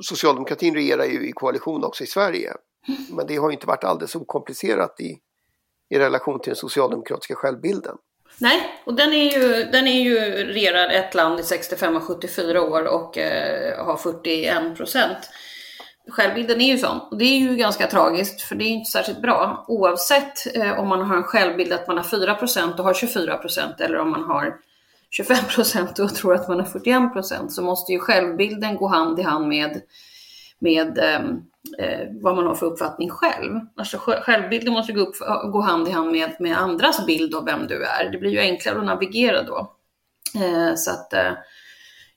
Socialdemokratin 0.03 0.75
regerar 0.75 1.05
ju 1.05 1.29
i 1.29 1.31
koalition 1.31 1.83
också 1.83 2.03
i 2.03 2.07
Sverige. 2.07 2.53
Mm. 2.87 3.01
Men 3.09 3.27
det 3.27 3.35
har 3.35 3.51
inte 3.51 3.67
varit 3.67 3.83
alldeles 3.83 4.15
okomplicerat 4.15 4.99
i, 4.99 5.19
i 5.89 5.99
relation 5.99 6.39
till 6.39 6.49
den 6.49 6.55
socialdemokratiska 6.55 7.35
självbilden. 7.35 7.97
Nej, 8.37 8.81
och 8.83 8.93
den 8.93 9.13
är 9.13 9.31
ju, 9.31 9.63
den 9.71 9.87
är 9.87 10.01
ju 10.01 10.19
regerad 10.53 10.91
ett 10.91 11.15
land 11.15 11.39
i 11.39 11.43
65 11.43 11.95
och 11.95 12.03
74 12.03 12.61
år 12.61 12.87
och 12.87 13.17
eh, 13.17 13.85
har 13.85 13.97
41 13.97 14.77
procent. 14.77 15.17
Självbilden 16.07 16.61
är 16.61 16.67
ju 16.67 16.77
sån. 16.77 16.99
Och 16.99 17.17
det 17.17 17.25
är 17.25 17.39
ju 17.39 17.55
ganska 17.55 17.87
tragiskt 17.87 18.41
för 18.41 18.55
det 18.55 18.63
är 18.63 18.69
inte 18.69 18.91
särskilt 18.91 19.21
bra. 19.21 19.65
Oavsett 19.67 20.55
eh, 20.55 20.79
om 20.79 20.87
man 20.87 21.01
har 21.01 21.17
en 21.17 21.23
självbild 21.23 21.73
att 21.73 21.87
man 21.87 21.97
har 21.97 22.03
4 22.03 22.35
procent 22.35 22.79
och 22.79 22.85
har 22.85 22.93
24 22.93 23.37
procent 23.37 23.81
eller 23.81 23.97
om 23.97 24.09
man 24.09 24.23
har 24.23 24.55
25 25.11 25.37
procent 25.49 25.99
och 25.99 26.15
tror 26.15 26.33
att 26.33 26.47
man 26.47 26.59
har 26.59 26.65
41 26.65 27.13
procent 27.13 27.53
så 27.53 27.61
måste 27.61 27.91
ju 27.91 27.99
självbilden 27.99 28.75
gå 28.75 28.87
hand 28.87 29.19
i 29.19 29.23
hand 29.23 29.47
med, 29.47 29.81
med 30.59 30.97
eh, 30.97 31.21
eh, 31.79 32.07
vad 32.21 32.35
man 32.35 32.45
har 32.45 32.55
för 32.55 32.65
uppfattning 32.65 33.09
själv. 33.09 33.59
Alltså 33.75 33.97
självbilden 33.99 34.73
måste 34.73 34.93
gå, 34.93 35.01
upp, 35.01 35.15
gå 35.51 35.61
hand 35.61 35.87
i 35.87 35.91
hand 35.91 36.11
med, 36.11 36.35
med 36.39 36.57
andras 36.57 37.05
bild 37.05 37.35
av 37.35 37.45
vem 37.45 37.67
du 37.67 37.83
är. 37.83 38.09
Det 38.11 38.17
blir 38.17 38.31
ju 38.31 38.39
enklare 38.39 38.79
att 38.79 38.85
navigera 38.85 39.43
då. 39.43 39.75
Eh, 40.35 40.75
så 40.75 40.91
att 40.91 41.13
eh, 41.13 41.31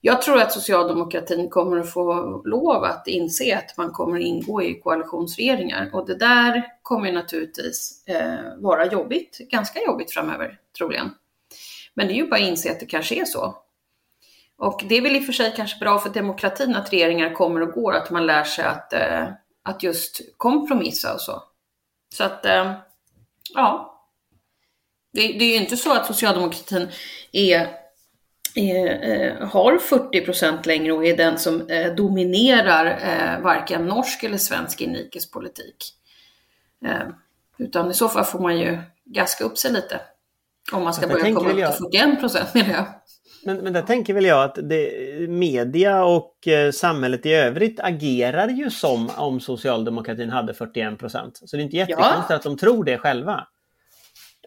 jag 0.01 0.23
tror 0.23 0.39
att 0.41 0.53
socialdemokratin 0.53 1.51
kommer 1.51 1.77
att 1.77 1.93
få 1.93 2.43
lov 2.45 2.85
att 2.85 3.09
inse 3.09 3.57
att 3.57 3.77
man 3.77 3.91
kommer 3.91 4.17
att 4.17 4.25
ingå 4.25 4.63
i 4.63 4.81
koalitionsregeringar 4.81 5.91
och 5.93 6.07
det 6.07 6.15
där 6.15 6.67
kommer 6.83 7.13
naturligtvis 7.13 8.05
eh, 8.07 8.59
vara 8.59 8.87
jobbigt, 8.87 9.39
ganska 9.39 9.81
jobbigt 9.83 10.11
framöver 10.11 10.59
troligen. 10.79 11.11
Men 11.95 12.07
det 12.07 12.13
är 12.13 12.17
ju 12.17 12.29
bara 12.29 12.41
att 12.41 12.49
inse 12.49 12.71
att 12.71 12.81
det 12.81 12.87
kanske 12.87 13.21
är 13.21 13.25
så. 13.25 13.55
Och 14.59 14.85
det 14.89 14.97
är 14.97 15.03
väl 15.03 15.17
i 15.17 15.21
och 15.21 15.25
för 15.25 15.33
sig 15.33 15.53
kanske 15.57 15.79
bra 15.79 15.99
för 15.99 16.11
demokratin 16.11 16.77
att 16.77 16.93
regeringar 16.93 17.35
kommer 17.35 17.61
och 17.61 17.73
går, 17.73 17.93
att 17.93 18.11
man 18.11 18.27
lär 18.27 18.45
sig 18.45 18.65
att, 18.65 18.93
eh, 18.93 19.29
att 19.63 19.83
just 19.83 20.21
kompromissa 20.37 21.15
och 21.15 21.21
så. 21.21 21.43
Så 22.15 22.25
att, 22.25 22.47
eh, 22.47 22.73
ja. 23.55 23.95
Det, 25.13 25.21
det, 25.21 25.45
är 25.45 25.49
ju 25.49 25.57
inte 25.57 25.77
så 25.77 25.93
att 25.93 26.07
socialdemokratin 26.07 26.89
är, 27.33 27.69
är 28.55 29.11
eh, 29.11 29.49
har 29.49 29.79
40 29.79 30.21
procent 30.25 30.67
längre 30.67 30.93
och 30.93 31.07
är 31.07 31.17
den 31.17 31.39
som 31.39 31.69
dominerar 31.97 33.41
varken 33.41 33.87
norsk 33.87 34.23
eller 34.23 34.39
svensk 34.39 34.81
inrikespolitik. 34.81 35.95
Utan 37.59 37.91
i 37.91 37.95
så 37.95 38.09
fall 38.09 38.25
får 38.25 38.41
man 38.41 38.59
ju 38.59 38.79
gaska 39.05 39.45
upp 39.45 39.59
sig 39.59 39.73
lite. 39.73 40.01
Om 40.73 40.85
man 40.85 40.95
ska 40.95 41.07
börja 41.07 41.35
komma 41.35 41.51
upp 41.51 41.77
till 41.77 41.87
41 41.91 42.21
procent 42.21 42.55
menar 42.55 42.71
jag. 42.71 42.87
Men, 43.43 43.57
men 43.57 43.73
där 43.73 43.83
tänker 43.83 44.15
väl 44.15 44.25
jag 44.25 44.45
att 44.45 44.59
det, 44.63 44.91
media 45.29 46.05
och 46.05 46.49
eh, 46.49 46.71
samhället 46.71 47.27
i 47.27 47.33
övrigt 47.33 47.81
agerar 47.81 48.49
ju 48.49 48.71
som 48.71 49.11
om 49.17 49.41
socialdemokratin 49.41 50.31
hade 50.31 50.55
41 50.55 50.99
procent. 50.99 51.41
Så 51.45 51.57
det 51.57 51.63
är 51.63 51.65
inte 51.65 51.77
jättekonstigt 51.77 52.31
ja. 52.31 52.37
att 52.37 52.43
de 52.43 52.57
tror 52.57 52.85
det 52.85 52.99
själva. 52.99 53.47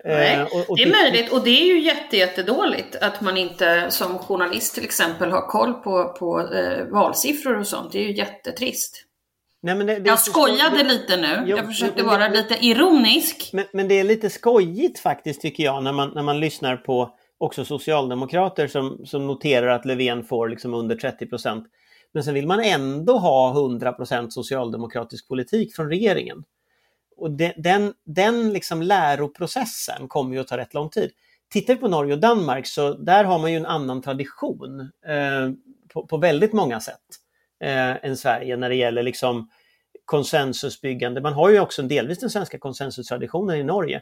Eh, 0.05 0.15
Nej, 0.15 0.41
och, 0.41 0.69
och 0.69 0.77
det 0.77 0.83
är 0.83 1.03
möjligt 1.03 1.31
och 1.31 1.43
det 1.43 1.61
är 1.61 1.65
ju 1.65 1.79
jättedåligt 1.79 2.95
att 2.95 3.21
man 3.21 3.37
inte 3.37 3.85
som 3.89 4.19
journalist 4.19 4.75
till 4.75 4.83
exempel 4.83 5.31
har 5.31 5.47
koll 5.47 5.73
på, 5.73 6.15
på 6.19 6.53
eh, 6.53 6.85
valsiffror 6.85 7.59
och 7.59 7.67
sånt. 7.67 7.91
Det 7.91 7.99
är 7.99 8.07
ju 8.07 8.15
jättetrist. 8.15 9.05
Nej, 9.63 9.75
det, 9.75 9.99
det 9.99 10.09
jag 10.09 10.19
skojade 10.19 10.79
skoj... 10.79 10.83
lite 10.83 11.17
nu. 11.17 11.43
Jo, 11.45 11.57
jag 11.57 11.65
försökte 11.65 12.03
vara 12.03 12.29
det, 12.29 12.37
lite 12.37 12.65
ironisk. 12.65 13.49
Men, 13.53 13.65
men, 13.73 13.87
det 13.87 13.99
är 13.99 14.03
lite 14.03 14.29
skojigt 14.29 14.99
faktiskt 14.99 15.41
tycker 15.41 15.63
jag 15.63 15.83
när 15.83 15.93
man, 15.93 16.11
när 16.15 16.21
man 16.21 16.39
lyssnar 16.39 16.77
på 16.77 17.15
också 17.41 17.65
socialdemokrater 17.65 18.67
som, 18.67 19.05
som 19.05 19.27
noterar 19.27 19.67
att 19.67 19.85
Löfven 19.85 20.23
får 20.23 20.49
liksom 20.49 20.73
under 20.73 20.95
30 20.95 21.25
procent. 21.25 21.67
Men 22.11 22.23
sen 22.23 22.33
vill 22.33 22.47
man 22.47 22.59
ändå 22.59 23.17
ha 23.17 23.51
100 23.51 23.93
procent 23.93 24.33
socialdemokratisk 24.33 25.27
politik 25.27 25.75
från 25.75 25.89
regeringen. 25.89 26.43
Och 27.17 27.31
de, 27.31 27.53
den, 27.57 27.93
den 28.05 28.53
liksom 28.53 28.81
läroprocessen 28.81 30.07
kommer 30.07 30.35
ju 30.35 30.41
att 30.41 30.47
ta 30.47 30.57
rätt 30.57 30.73
lång 30.73 30.89
tid. 30.89 31.11
Tittar 31.49 31.73
vi 31.73 31.79
på 31.79 31.87
Norge 31.87 32.13
och 32.13 32.19
Danmark 32.19 32.67
så 32.67 32.93
där 32.93 33.23
har 33.23 33.39
man 33.39 33.51
ju 33.51 33.57
en 33.57 33.65
annan 33.65 34.01
tradition 34.01 34.79
eh, 35.07 35.51
på, 35.93 36.07
på, 36.07 36.17
väldigt 36.17 36.53
många 36.53 36.79
sätt 36.79 37.01
eh, 37.63 38.05
än 38.05 38.17
Sverige 38.17 38.57
när 38.57 38.69
det 38.69 38.75
gäller 38.75 39.03
liksom 39.03 39.49
konsensusbyggande. 40.05 41.21
Man 41.21 41.33
har 41.33 41.49
ju 41.49 41.59
också 41.59 41.81
delvis 41.81 42.19
den 42.19 42.29
svenska 42.29 42.59
konsensustraditionen 42.59 43.57
i 43.57 43.63
Norge. 43.63 44.01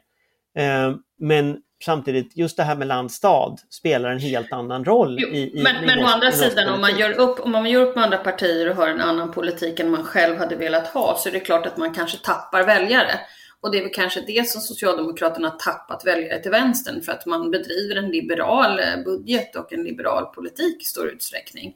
Eh, 0.55 0.96
men 1.17 1.62
samtidigt, 1.83 2.38
just 2.38 2.57
det 2.57 2.63
här 2.63 2.75
med 2.75 2.88
land-stad 2.88 3.59
spelar 3.69 4.09
en 4.09 4.19
helt 4.19 4.51
annan 4.51 4.86
roll. 4.86 5.17
Jo, 5.19 5.27
i, 5.27 5.59
i, 5.59 5.63
men, 5.63 5.83
i 5.83 5.86
men 5.86 6.00
å 6.00 6.07
andra 6.07 6.31
sidan, 6.31 6.74
om 6.74 6.81
man, 6.81 6.98
gör 6.98 7.19
upp, 7.19 7.39
om 7.39 7.51
man 7.51 7.69
gör 7.69 7.81
upp 7.81 7.95
med 7.95 8.03
andra 8.03 8.17
partier 8.17 8.69
och 8.69 8.75
har 8.75 8.88
en 8.88 9.01
annan 9.01 9.31
politik 9.31 9.79
än 9.79 9.91
man 9.91 10.03
själv 10.03 10.38
hade 10.38 10.55
velat 10.55 10.88
ha, 10.88 11.17
så 11.17 11.29
är 11.29 11.33
det 11.33 11.39
klart 11.39 11.65
att 11.65 11.77
man 11.77 11.93
kanske 11.93 12.17
tappar 12.17 12.63
väljare. 12.63 13.19
Och 13.62 13.71
det 13.71 13.77
är 13.77 13.81
väl 13.81 13.93
kanske 13.93 14.21
det 14.21 14.50
som 14.50 14.62
Socialdemokraterna 14.62 15.50
har 15.50 15.57
tappat 15.57 16.05
väljare 16.05 16.41
till 16.41 16.51
vänstern, 16.51 17.01
för 17.01 17.12
att 17.12 17.25
man 17.25 17.51
bedriver 17.51 17.95
en 17.95 18.09
liberal 18.09 18.79
eh, 18.79 19.03
budget 19.05 19.55
och 19.55 19.74
en 19.74 19.83
liberal 19.83 20.25
politik 20.25 20.81
i 20.81 20.86
stor 20.86 21.07
utsträckning. 21.07 21.75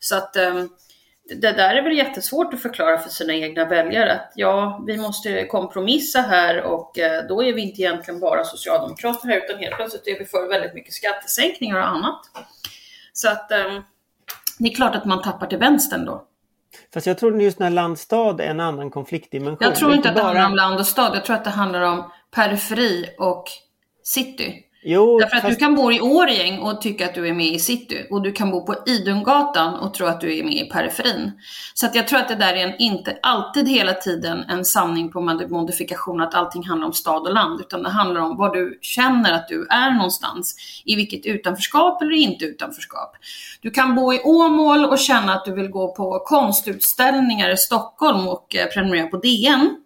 Så 0.00 0.16
att 0.16 0.36
um, 0.36 0.68
det 1.28 1.52
där 1.52 1.74
är 1.74 1.82
väl 1.82 1.96
jättesvårt 1.96 2.54
att 2.54 2.62
förklara 2.62 2.98
för 2.98 3.10
sina 3.10 3.34
egna 3.34 3.64
väljare 3.64 4.12
att 4.12 4.32
ja, 4.34 4.84
vi 4.86 4.96
måste 4.96 5.46
kompromissa 5.46 6.20
här 6.20 6.62
och 6.62 6.98
eh, 6.98 7.26
då 7.28 7.42
är 7.42 7.52
vi 7.52 7.62
inte 7.62 7.82
egentligen 7.82 8.20
bara 8.20 8.44
socialdemokrater 8.44 9.28
här 9.28 9.44
utan 9.44 9.58
helt 9.58 9.76
plötsligt 9.76 10.06
är 10.06 10.18
vi 10.18 10.24
för 10.24 10.48
väldigt 10.48 10.74
mycket 10.74 10.94
skattesänkningar 10.94 11.78
och 11.78 11.88
annat. 11.88 12.20
Så 13.12 13.28
att 13.28 13.52
eh, 13.52 13.80
det 14.58 14.68
är 14.68 14.74
klart 14.74 14.94
att 14.94 15.04
man 15.04 15.22
tappar 15.22 15.46
till 15.46 15.58
vänstern 15.58 16.04
då. 16.04 16.24
Fast 16.94 17.06
jag 17.06 17.18
tror 17.18 17.42
just 17.42 17.58
när 17.58 17.70
land-stad 17.70 18.40
är 18.40 18.50
en 18.50 18.60
annan 18.60 18.90
konfliktdimension. 18.90 19.58
Jag 19.60 19.76
tror 19.76 19.94
inte 19.94 20.08
att 20.08 20.16
det 20.16 20.22
bara... 20.22 20.38
handlar 20.38 20.48
om 20.48 20.54
land 20.54 20.80
och 20.80 20.86
stad. 20.86 21.16
Jag 21.16 21.24
tror 21.24 21.36
att 21.36 21.44
det 21.44 21.50
handlar 21.50 21.80
om 21.80 22.10
periferi 22.30 23.14
och 23.18 23.44
city. 24.02 24.64
Jo, 24.82 25.18
Därför 25.18 25.36
att 25.36 25.42
fast... 25.42 25.58
du 25.58 25.64
kan 25.64 25.74
bo 25.74 25.92
i 25.92 26.00
Årjäng 26.00 26.58
och 26.58 26.80
tycka 26.80 27.04
att 27.04 27.14
du 27.14 27.28
är 27.28 27.32
med 27.32 27.46
i 27.46 27.58
city 27.58 28.06
och 28.10 28.22
du 28.22 28.32
kan 28.32 28.50
bo 28.50 28.66
på 28.66 28.74
Idungatan 28.86 29.74
och 29.74 29.94
tro 29.94 30.06
att 30.06 30.20
du 30.20 30.38
är 30.38 30.44
med 30.44 30.54
i 30.54 30.70
periferin. 30.70 31.32
Så 31.74 31.86
att 31.86 31.94
jag 31.94 32.08
tror 32.08 32.18
att 32.18 32.28
det 32.28 32.34
där 32.34 32.54
är 32.54 32.66
en, 32.66 32.76
inte 32.78 33.18
alltid 33.22 33.68
hela 33.68 33.92
tiden 33.92 34.44
en 34.48 34.64
sanning 34.64 35.12
på 35.12 35.20
modifikation 35.20 36.20
att 36.20 36.34
allting 36.34 36.64
handlar 36.64 36.86
om 36.86 36.92
stad 36.92 37.22
och 37.22 37.34
land 37.34 37.60
utan 37.60 37.82
det 37.82 37.90
handlar 37.90 38.20
om 38.20 38.36
var 38.36 38.54
du 38.54 38.78
känner 38.82 39.32
att 39.32 39.48
du 39.48 39.66
är 39.70 39.90
någonstans. 39.90 40.56
I 40.84 40.96
vilket 40.96 41.26
utanförskap 41.26 42.02
eller 42.02 42.12
inte 42.12 42.44
utanförskap. 42.44 43.16
Du 43.60 43.70
kan 43.70 43.94
bo 43.94 44.12
i 44.12 44.20
Åmål 44.24 44.84
och 44.84 44.98
känna 44.98 45.34
att 45.34 45.44
du 45.44 45.54
vill 45.54 45.68
gå 45.68 45.94
på 45.94 46.22
konstutställningar 46.24 47.50
i 47.50 47.56
Stockholm 47.56 48.28
och 48.28 48.56
eh, 48.56 48.66
prenumerera 48.66 49.06
på 49.06 49.16
DN 49.16 49.76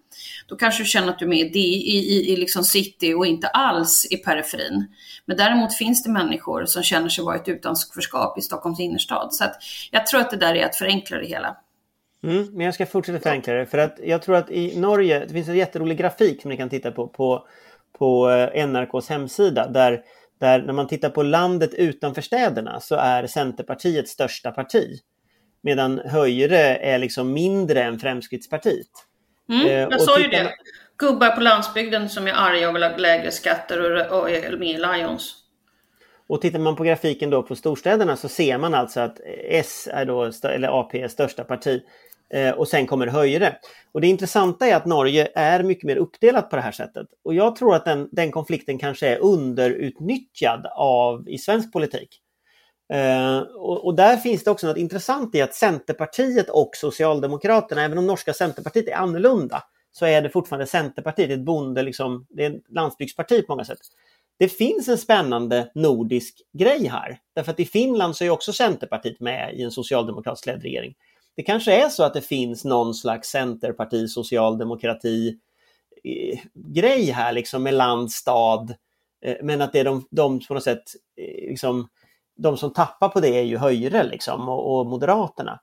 då 0.47 0.57
kanske 0.57 0.83
du 0.83 0.87
känner 0.87 1.09
att 1.09 1.19
du 1.19 1.25
är 1.25 1.29
med 1.29 1.57
i, 1.57 1.97
i, 1.97 2.33
i 2.33 2.37
liksom 2.37 2.65
city 2.65 3.15
och 3.15 3.27
inte 3.27 3.49
alls 3.49 4.07
i 4.11 4.17
periferin. 4.17 4.87
Men 5.25 5.37
däremot 5.37 5.75
finns 5.75 6.03
det 6.03 6.11
människor 6.11 6.65
som 6.65 6.83
känner 6.83 7.09
sig 7.09 7.25
vara 7.25 7.37
ett 7.37 7.49
utanförskap 7.49 8.39
i 8.39 8.41
Stockholms 8.41 8.81
innerstad. 8.81 9.35
Så 9.35 9.45
att 9.45 9.57
jag 9.91 10.07
tror 10.07 10.21
att 10.21 10.31
det 10.31 10.37
där 10.37 10.55
är 10.55 10.67
att 10.67 10.77
förenkla 10.77 11.19
det 11.19 11.27
hela. 11.27 11.57
Mm, 12.25 12.49
men 12.53 12.67
jag 12.67 12.75
ska 12.75 12.87
fortsätta 12.87 13.21
förenkla 13.21 13.55
det. 13.55 13.67
För 13.67 13.79
att 13.79 13.99
jag 14.05 14.23
tror 14.23 14.37
att 14.37 14.51
i 14.51 14.81
Norge, 14.81 15.25
det 15.27 15.33
finns 15.33 15.49
en 15.49 15.57
jätterolig 15.57 15.99
grafik 15.99 16.43
som 16.43 16.51
ni 16.51 16.57
kan 16.57 16.69
titta 16.69 16.91
på 16.91 17.09
på, 17.09 17.47
på 17.99 18.31
eh, 18.31 18.67
NRKs 18.67 19.09
hemsida. 19.09 19.69
Där, 19.69 20.03
där 20.41 20.63
när 20.63 20.73
man 20.73 20.89
tittar 20.89 21.11
på 21.11 21.23
landet 21.23 21.75
utanför 21.75 22.23
städerna 22.23 22.81
så 22.81 22.95
är 22.95 23.27
Centerpartiet 23.27 24.09
största 24.09 24.51
parti. 24.51 25.01
Medan 25.63 25.99
Höjre 25.99 26.77
är 26.77 26.99
liksom 26.99 27.33
mindre 27.33 27.83
än 27.83 27.99
Fremskrittspartiet. 27.99 28.91
Mm, 29.49 29.67
eh, 29.67 29.73
jag 29.73 30.01
sa 30.01 30.21
ju 30.21 30.29
det. 30.29 30.55
Gubbar 30.99 31.31
på 31.31 31.41
landsbygden 31.41 32.09
som 32.09 32.27
är 32.27 32.33
arga 32.33 32.69
och 32.69 32.75
vill 32.75 32.83
ha 32.83 32.97
lägre 32.97 33.31
skatter 33.31 34.11
och, 34.13 34.21
och 34.21 34.31
är 34.31 34.57
med 34.57 34.69
i 34.69 34.77
Lions. 34.77 35.43
Och 36.27 36.41
tittar 36.41 36.59
man 36.59 36.77
på 36.77 36.85
grafiken 36.85 37.31
då 37.31 37.43
på 37.43 37.57
storstäderna 37.57 38.17
så 38.17 38.29
ser 38.29 38.59
man 38.59 38.75
alltså 38.75 39.01
att 39.01 39.21
S 39.49 39.89
är 39.93 40.05
då, 40.05 40.31
eller 40.45 40.81
AP 40.81 41.03
är 41.03 41.09
största 41.09 41.45
parti 41.45 41.83
eh, 42.35 42.51
och 42.51 42.69
sen 42.69 42.87
kommer 42.87 43.07
höjre. 43.07 43.57
Och 43.93 44.01
det 44.01 44.07
intressanta 44.07 44.67
är 44.67 44.77
att 44.77 44.87
Norge 44.87 45.29
är 45.35 45.63
mycket 45.63 45.85
mer 45.85 45.97
uppdelat 45.97 46.51
på 46.51 46.57
det 46.57 46.63
här 46.63 46.73
sättet. 46.73 47.07
Och 47.25 47.35
jag 47.35 47.57
tror 47.57 47.75
att 47.75 47.85
den, 47.85 48.09
den 48.13 48.31
konflikten 48.33 48.79
kanske 48.79 49.09
är 49.09 49.19
underutnyttjad 49.19 50.67
av, 50.77 51.29
i 51.29 51.39
svensk 51.39 51.73
politik. 51.73 52.22
Eh, 52.93 53.39
och, 53.39 53.85
och, 53.85 53.95
där 53.95 54.17
finns 54.17 54.45
det 54.45 54.51
också 54.51 54.67
något 54.67 54.77
intressant 54.77 55.35
i 55.35 55.41
att 55.41 55.55
Centerpartiet 55.55 56.51
och 56.51 56.71
Socialdemokraterna, 56.77 57.83
även 57.83 57.99
om 57.99 58.07
norska 58.07 58.35
Centerpartiet 58.35 58.89
är 58.89 58.95
annorlunda, 58.95 59.63
så 59.93 60.07
är 60.07 60.23
det 60.23 60.31
fortfarande 60.31 60.67
Centerpartiet, 60.67 61.31
ett 61.31 61.45
bonde, 61.45 61.83
liksom, 61.83 62.27
det 62.29 62.45
är 62.45 62.51
ett 62.51 62.63
landsbygdsparti 62.69 63.47
på 63.47 63.53
många 63.53 63.65
sätt. 63.65 63.79
Det 64.39 64.49
finns 64.49 64.89
en 64.89 64.99
spännande 64.99 65.71
nordisk 65.75 66.43
grej 66.59 66.87
här. 66.87 67.19
Därför 67.35 67.53
att 67.53 67.61
i 67.61 67.65
Finland 67.65 68.17
så 68.17 68.25
är 68.25 68.31
också 68.31 68.53
Centerpartiet 68.53 69.21
med 69.21 69.55
i 69.55 69.63
en 69.63 69.71
socialdemokratisk 69.71 70.47
ledd 70.47 70.63
regering. 70.63 70.95
Det 71.37 71.43
kanske 71.43 71.85
är 71.85 71.89
så 71.89 72.05
att 72.05 72.15
det 72.15 72.21
finns 72.21 72.65
någon 72.65 72.95
slags 72.95 73.29
Centerparti, 73.29 74.09
socialdemokrati 74.09 75.39
eh, 76.05 76.39
grej 76.55 77.11
här 77.11 77.33
liksom 77.33 77.63
med 77.63 77.75
land, 77.75 78.13
stad. 78.13 78.75
Eh, 79.25 79.37
men 79.43 79.63
att 79.63 79.73
det 79.73 79.81
är 79.81 79.85
de, 79.85 80.07
de 80.11 80.41
på 80.41 80.55
något 80.55 80.63
sätt 80.63 80.85
eh, 81.17 81.49
liksom, 81.51 81.89
de 82.37 82.57
som 82.57 82.73
tappar 82.73 83.09
på 83.09 83.21
det 83.21 83.29
är 83.29 83.43
ju 83.43 83.57
Höjre 83.57 84.03
liksom, 84.03 84.49
och, 84.49 84.79
och 84.79 84.87
Moderaterna. 84.87 85.61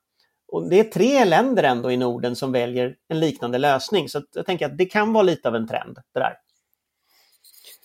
Och 0.52 0.70
det 0.70 0.80
är 0.80 0.84
tre 0.84 1.26
länder 1.26 1.64
ändå 1.64 1.92
i 1.92 1.98
Norden 1.98 2.36
som 2.36 2.52
väljer 2.52 2.96
en 3.08 3.20
liknande 3.20 3.58
lösning. 3.58 4.10
Så 4.10 4.22
jag 4.34 4.46
tänker 4.46 4.66
att 4.66 4.78
det 4.78 4.86
kan 4.86 5.14
vara 5.14 5.24
lite 5.24 5.48
av 5.48 5.56
en 5.56 5.68
trend. 5.68 5.98
det 6.14 6.20
där. 6.20 6.34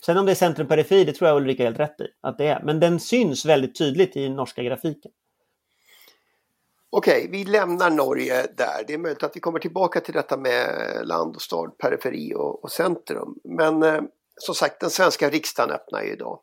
Sen 0.06 0.16
om 0.16 0.26
det 0.26 0.32
är 0.32 0.36
centrum 0.36 0.68
periferi, 0.68 1.04
det 1.04 1.12
tror 1.12 1.28
jag 1.28 1.36
Ulrika 1.36 1.64
helt 1.64 1.78
rätt 1.78 2.00
i 2.00 2.06
att 2.20 2.38
det 2.38 2.46
är. 2.46 2.62
Men 2.62 2.80
den 2.80 3.00
syns 3.00 3.44
väldigt 3.44 3.78
tydligt 3.78 4.16
i 4.16 4.28
norska 4.28 4.62
grafiken. 4.62 5.12
Okej, 6.90 7.28
vi 7.30 7.44
lämnar 7.44 7.90
Norge 7.90 8.46
där. 8.56 8.84
Det 8.86 8.94
är 8.94 8.98
möjligt 8.98 9.22
att 9.22 9.36
vi 9.36 9.40
kommer 9.40 9.58
tillbaka 9.58 10.00
till 10.00 10.14
detta 10.14 10.36
med 10.36 10.66
land 11.04 11.36
och 11.36 11.42
stad, 11.42 11.78
periferi 11.78 12.34
och, 12.34 12.64
och 12.64 12.70
centrum. 12.70 13.34
Men 13.44 13.82
eh, 13.82 14.02
som 14.36 14.54
sagt, 14.54 14.80
den 14.80 14.90
svenska 14.90 15.30
riksdagen 15.30 15.70
öppnar 15.70 16.02
ju 16.02 16.12
idag. 16.12 16.40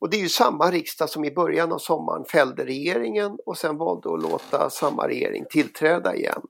Och 0.00 0.10
det 0.10 0.16
är 0.16 0.20
ju 0.20 0.28
samma 0.28 0.70
riksdag 0.70 1.10
som 1.10 1.24
i 1.24 1.30
början 1.30 1.72
av 1.72 1.78
sommaren 1.78 2.24
fällde 2.24 2.64
regeringen 2.64 3.38
och 3.46 3.58
sen 3.58 3.76
valde 3.76 4.14
att 4.14 4.22
låta 4.22 4.70
samma 4.70 5.08
regering 5.08 5.44
tillträda 5.50 6.16
igen. 6.16 6.42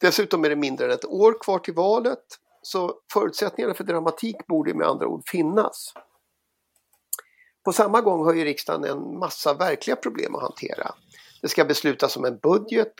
Dessutom 0.00 0.44
är 0.44 0.48
det 0.48 0.56
mindre 0.56 0.86
än 0.86 0.92
ett 0.92 1.04
år 1.04 1.42
kvar 1.42 1.58
till 1.58 1.74
valet 1.74 2.24
så 2.62 2.94
förutsättningarna 3.12 3.74
för 3.74 3.84
dramatik 3.84 4.46
borde 4.46 4.74
med 4.74 4.86
andra 4.86 5.06
ord 5.06 5.22
finnas. 5.28 5.92
På 7.64 7.72
samma 7.72 8.00
gång 8.00 8.24
har 8.24 8.34
ju 8.34 8.44
riksdagen 8.44 8.84
en 8.84 9.18
massa 9.18 9.54
verkliga 9.54 9.96
problem 9.96 10.34
att 10.34 10.42
hantera. 10.42 10.94
Det 11.42 11.48
ska 11.48 11.64
beslutas 11.64 12.16
om 12.16 12.24
en 12.24 12.38
budget, 12.38 12.92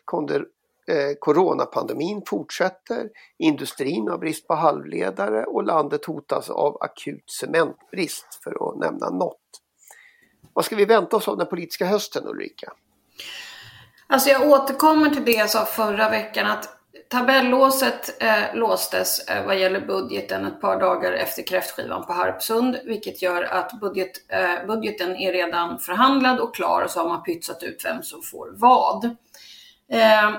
eh, 0.88 1.14
coronapandemin 1.18 2.22
fortsätter, 2.26 3.08
industrin 3.38 4.08
har 4.08 4.18
brist 4.18 4.46
på 4.46 4.54
halvledare 4.54 5.44
och 5.44 5.64
landet 5.64 6.04
hotas 6.04 6.50
av 6.50 6.76
akut 6.80 7.30
cementbrist 7.30 8.40
för 8.44 8.68
att 8.70 8.78
nämna 8.78 9.10
något. 9.10 9.36
Vad 10.52 10.64
ska 10.64 10.76
vi 10.76 10.84
vänta 10.84 11.16
oss 11.16 11.28
av 11.28 11.36
den 11.36 11.46
politiska 11.46 11.86
hösten 11.86 12.26
Ulrika? 12.26 12.72
Alltså 14.06 14.30
jag 14.30 14.50
återkommer 14.50 15.10
till 15.10 15.24
det 15.24 15.32
jag 15.32 15.50
sa 15.50 15.64
förra 15.64 16.10
veckan 16.10 16.46
att 16.46 16.78
tabellåset 17.08 18.22
eh, 18.22 18.54
låstes 18.54 19.28
eh, 19.28 19.46
vad 19.46 19.58
gäller 19.58 19.80
budgeten 19.80 20.44
ett 20.44 20.60
par 20.60 20.80
dagar 20.80 21.12
efter 21.12 21.42
kräftskivan 21.42 22.06
på 22.06 22.12
Harpsund, 22.12 22.78
vilket 22.84 23.22
gör 23.22 23.42
att 23.42 23.80
budget, 23.80 24.12
eh, 24.28 24.66
budgeten 24.66 25.16
är 25.16 25.32
redan 25.32 25.78
förhandlad 25.78 26.40
och 26.40 26.54
klar 26.54 26.82
och 26.82 26.90
så 26.90 27.00
har 27.00 27.08
man 27.08 27.22
pytsat 27.22 27.62
ut 27.62 27.84
vem 27.84 28.02
som 28.02 28.22
får 28.22 28.52
vad. 28.56 29.04
Eh, 29.92 30.30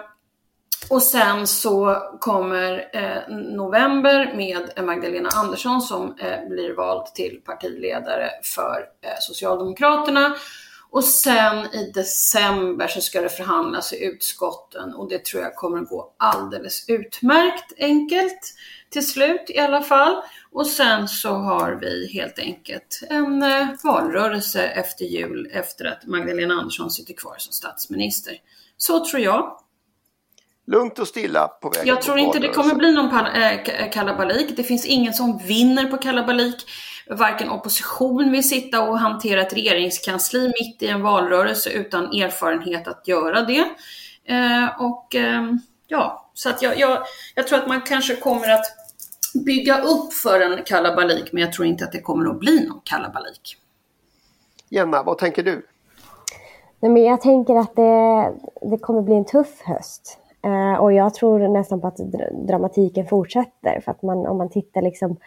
och 0.89 1.03
sen 1.03 1.47
så 1.47 1.97
kommer 2.19 2.89
eh, 2.93 3.35
november 3.37 4.33
med 4.35 4.85
Magdalena 4.85 5.29
Andersson 5.35 5.81
som 5.81 6.15
eh, 6.19 6.47
blir 6.49 6.75
vald 6.75 7.05
till 7.05 7.41
partiledare 7.45 8.29
för 8.43 8.85
eh, 9.01 9.09
Socialdemokraterna. 9.19 10.35
Och 10.91 11.03
sen 11.03 11.65
i 11.65 11.91
december 11.93 12.87
så 12.87 13.01
ska 13.01 13.21
det 13.21 13.29
förhandlas 13.29 13.93
i 13.93 14.05
utskotten 14.05 14.93
och 14.93 15.09
det 15.09 15.25
tror 15.25 15.43
jag 15.43 15.55
kommer 15.55 15.81
gå 15.81 16.13
alldeles 16.17 16.89
utmärkt 16.89 17.73
enkelt 17.77 18.53
till 18.89 19.07
slut 19.07 19.45
i 19.49 19.59
alla 19.59 19.81
fall. 19.81 20.21
Och 20.51 20.67
sen 20.67 21.07
så 21.07 21.29
har 21.29 21.71
vi 21.81 22.13
helt 22.13 22.39
enkelt 22.39 23.01
en 23.09 23.43
eh, 23.43 23.67
valrörelse 23.83 24.63
efter 24.63 25.05
jul 25.05 25.49
efter 25.53 25.85
att 25.85 26.05
Magdalena 26.05 26.53
Andersson 26.53 26.91
sitter 26.91 27.13
kvar 27.13 27.35
som 27.37 27.53
statsminister. 27.53 28.33
Så 28.77 29.05
tror 29.05 29.21
jag. 29.21 29.59
Lugnt 30.71 30.99
och 30.99 31.07
stilla 31.07 31.47
på 31.47 31.69
vägen 31.69 31.87
Jag 31.87 32.01
tror 32.01 32.19
inte 32.19 32.39
det 32.39 32.49
kommer 32.49 32.75
bli 32.75 32.91
någon 32.91 33.25
äh, 33.25 33.89
kalabalik. 33.91 34.57
Det 34.57 34.63
finns 34.63 34.85
ingen 34.85 35.13
som 35.13 35.37
vinner 35.37 35.85
på 35.85 35.97
kalabalik 35.97 36.65
varken 37.09 37.49
opposition 37.49 38.31
vill 38.31 38.49
sitta 38.49 38.81
och 38.81 38.99
hantera 38.99 39.41
ett 39.41 39.53
regeringskansli 39.53 40.47
mitt 40.47 40.83
i 40.83 40.87
en 40.87 41.01
valrörelse 41.01 41.69
utan 41.69 42.05
erfarenhet 42.05 42.87
att 42.87 43.07
göra 43.07 43.41
det. 43.41 43.65
Eh, 44.25 44.81
och 44.81 45.15
eh, 45.15 45.53
ja, 45.87 46.29
så 46.33 46.49
att 46.49 46.61
jag, 46.61 46.79
jag, 46.79 47.03
jag 47.35 47.47
tror 47.47 47.59
att 47.59 47.67
man 47.67 47.81
kanske 47.81 48.15
kommer 48.15 48.49
att 48.49 48.65
bygga 49.45 49.81
upp 49.81 50.13
för 50.13 50.41
en 50.41 50.63
kalabalik, 50.63 51.31
men 51.31 51.41
jag 51.43 51.53
tror 51.53 51.67
inte 51.67 51.83
att 51.83 51.91
det 51.91 52.01
kommer 52.01 52.29
att 52.29 52.39
bli 52.39 52.67
någon 52.67 52.81
kalabalik. 52.83 53.57
Jenna, 54.69 55.03
vad 55.03 55.17
tänker 55.17 55.43
du? 55.43 55.67
Nej, 56.79 56.91
men 56.91 57.03
jag 57.03 57.21
tänker 57.21 57.55
att 57.55 57.75
det, 57.75 58.33
det 58.69 58.77
kommer 58.77 59.01
bli 59.01 59.15
en 59.15 59.25
tuff 59.25 59.61
höst. 59.61 60.19
Eh, 60.41 60.73
och 60.73 60.93
jag 60.93 61.13
tror 61.13 61.47
nästan 61.47 61.81
på 61.81 61.87
att 61.87 61.97
dramatiken 62.47 63.07
fortsätter. 63.07 63.81
För 63.81 63.91
att 63.91 64.01
man, 64.01 64.27
om 64.27 64.37
man 64.37 64.49
tittar 64.49 64.81
liksom 64.81 65.17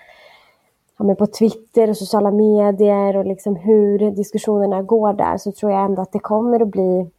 ja, 0.98 1.04
men 1.04 1.16
på 1.16 1.26
Twitter 1.26 1.90
och 1.90 1.96
sociala 1.96 2.30
medier 2.30 3.16
och 3.16 3.26
liksom 3.26 3.56
hur 3.56 4.10
diskussionerna 4.10 4.82
går 4.82 5.12
där 5.12 5.38
så 5.38 5.52
tror 5.52 5.72
jag 5.72 5.84
ändå 5.84 6.02
att 6.02 6.12
det 6.12 6.18
kommer 6.18 6.60
att 6.60 6.68
bli 6.68 7.10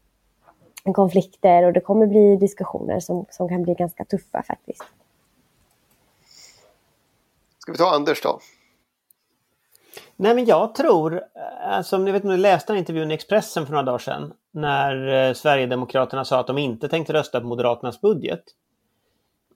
konflikter 0.94 1.64
och 1.64 1.74
det 1.74 1.82
kommer 1.82 2.08
bli 2.08 2.36
diskussioner 2.36 3.00
som, 3.00 3.26
som 3.30 3.50
kan 3.50 3.64
bli 3.64 3.74
ganska 3.74 4.06
tuffa 4.06 4.44
faktiskt. 4.44 4.84
Ska 7.60 7.72
vi 7.72 7.78
ta 7.78 7.96
Anders 7.96 8.22
då? 8.22 8.40
Nej 10.16 10.36
men 10.36 10.46
jag 10.46 10.76
tror, 10.76 11.22
alltså 11.64 11.96
om 11.96 12.06
ni 12.06 12.12
vet 12.12 12.24
ni 12.24 12.38
läste 12.38 12.74
en 12.74 12.80
intervjun 12.80 13.12
i 13.12 13.14
Expressen 13.14 13.66
för 13.66 13.74
några 13.74 13.84
dagar 13.84 13.98
sedan 14.00 14.34
när 14.52 15.28
eh, 15.28 15.34
Sverigedemokraterna 15.34 16.26
sa 16.26 16.40
att 16.40 16.48
de 16.48 16.58
inte 16.58 16.90
tänkte 16.90 17.14
rösta 17.14 17.42
på 17.42 17.48
Moderaternas 17.48 18.02
budget. 18.02 18.44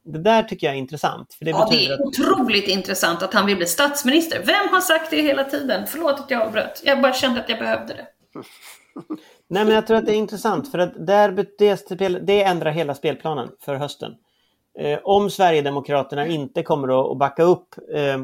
Det 0.03 0.19
där 0.19 0.43
tycker 0.43 0.67
jag 0.67 0.73
är 0.73 0.79
intressant. 0.79 1.33
För 1.33 1.45
det 1.45 1.51
ja, 1.51 1.67
det 1.71 1.85
är 1.85 1.93
att... 1.93 1.99
otroligt 1.99 2.67
intressant 2.67 3.23
att 3.23 3.33
han 3.33 3.45
vill 3.45 3.57
bli 3.57 3.65
statsminister. 3.65 4.43
Vem 4.45 4.73
har 4.73 4.81
sagt 4.81 5.11
det 5.11 5.21
hela 5.21 5.43
tiden? 5.43 5.87
Förlåt 5.87 6.19
att 6.19 6.31
jag 6.31 6.41
avbröt. 6.41 6.81
Jag 6.85 7.01
bara 7.01 7.13
kände 7.13 7.39
att 7.39 7.49
jag 7.49 7.59
behövde 7.59 7.93
det. 7.93 8.07
Nej, 9.49 9.65
men 9.65 9.75
jag 9.75 9.87
tror 9.87 9.97
att 9.97 10.05
det 10.05 10.11
är 10.11 10.17
intressant 10.17 10.71
för 10.71 10.79
att 10.79 11.07
där, 11.07 11.45
det, 11.97 12.07
det 12.19 12.43
ändrar 12.43 12.71
hela 12.71 12.95
spelplanen 12.95 13.49
för 13.59 13.75
hösten. 13.75 14.15
Eh, 14.79 14.99
om 15.03 15.29
Sverigedemokraterna 15.29 16.27
inte 16.27 16.63
kommer 16.63 17.11
att 17.11 17.17
backa 17.17 17.43
upp 17.43 17.75
eh, 17.93 18.17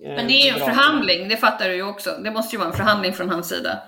Men 0.00 0.26
det 0.26 0.32
är 0.32 0.44
ju 0.44 0.50
en 0.50 0.66
förhandling, 0.66 1.28
det 1.28 1.36
fattar 1.36 1.68
du 1.68 1.74
ju 1.74 1.82
också. 1.82 2.10
Det 2.24 2.30
måste 2.30 2.56
ju 2.56 2.58
vara 2.58 2.70
en 2.70 2.76
förhandling 2.76 3.12
från 3.12 3.30
hans 3.30 3.48
sida. 3.48 3.78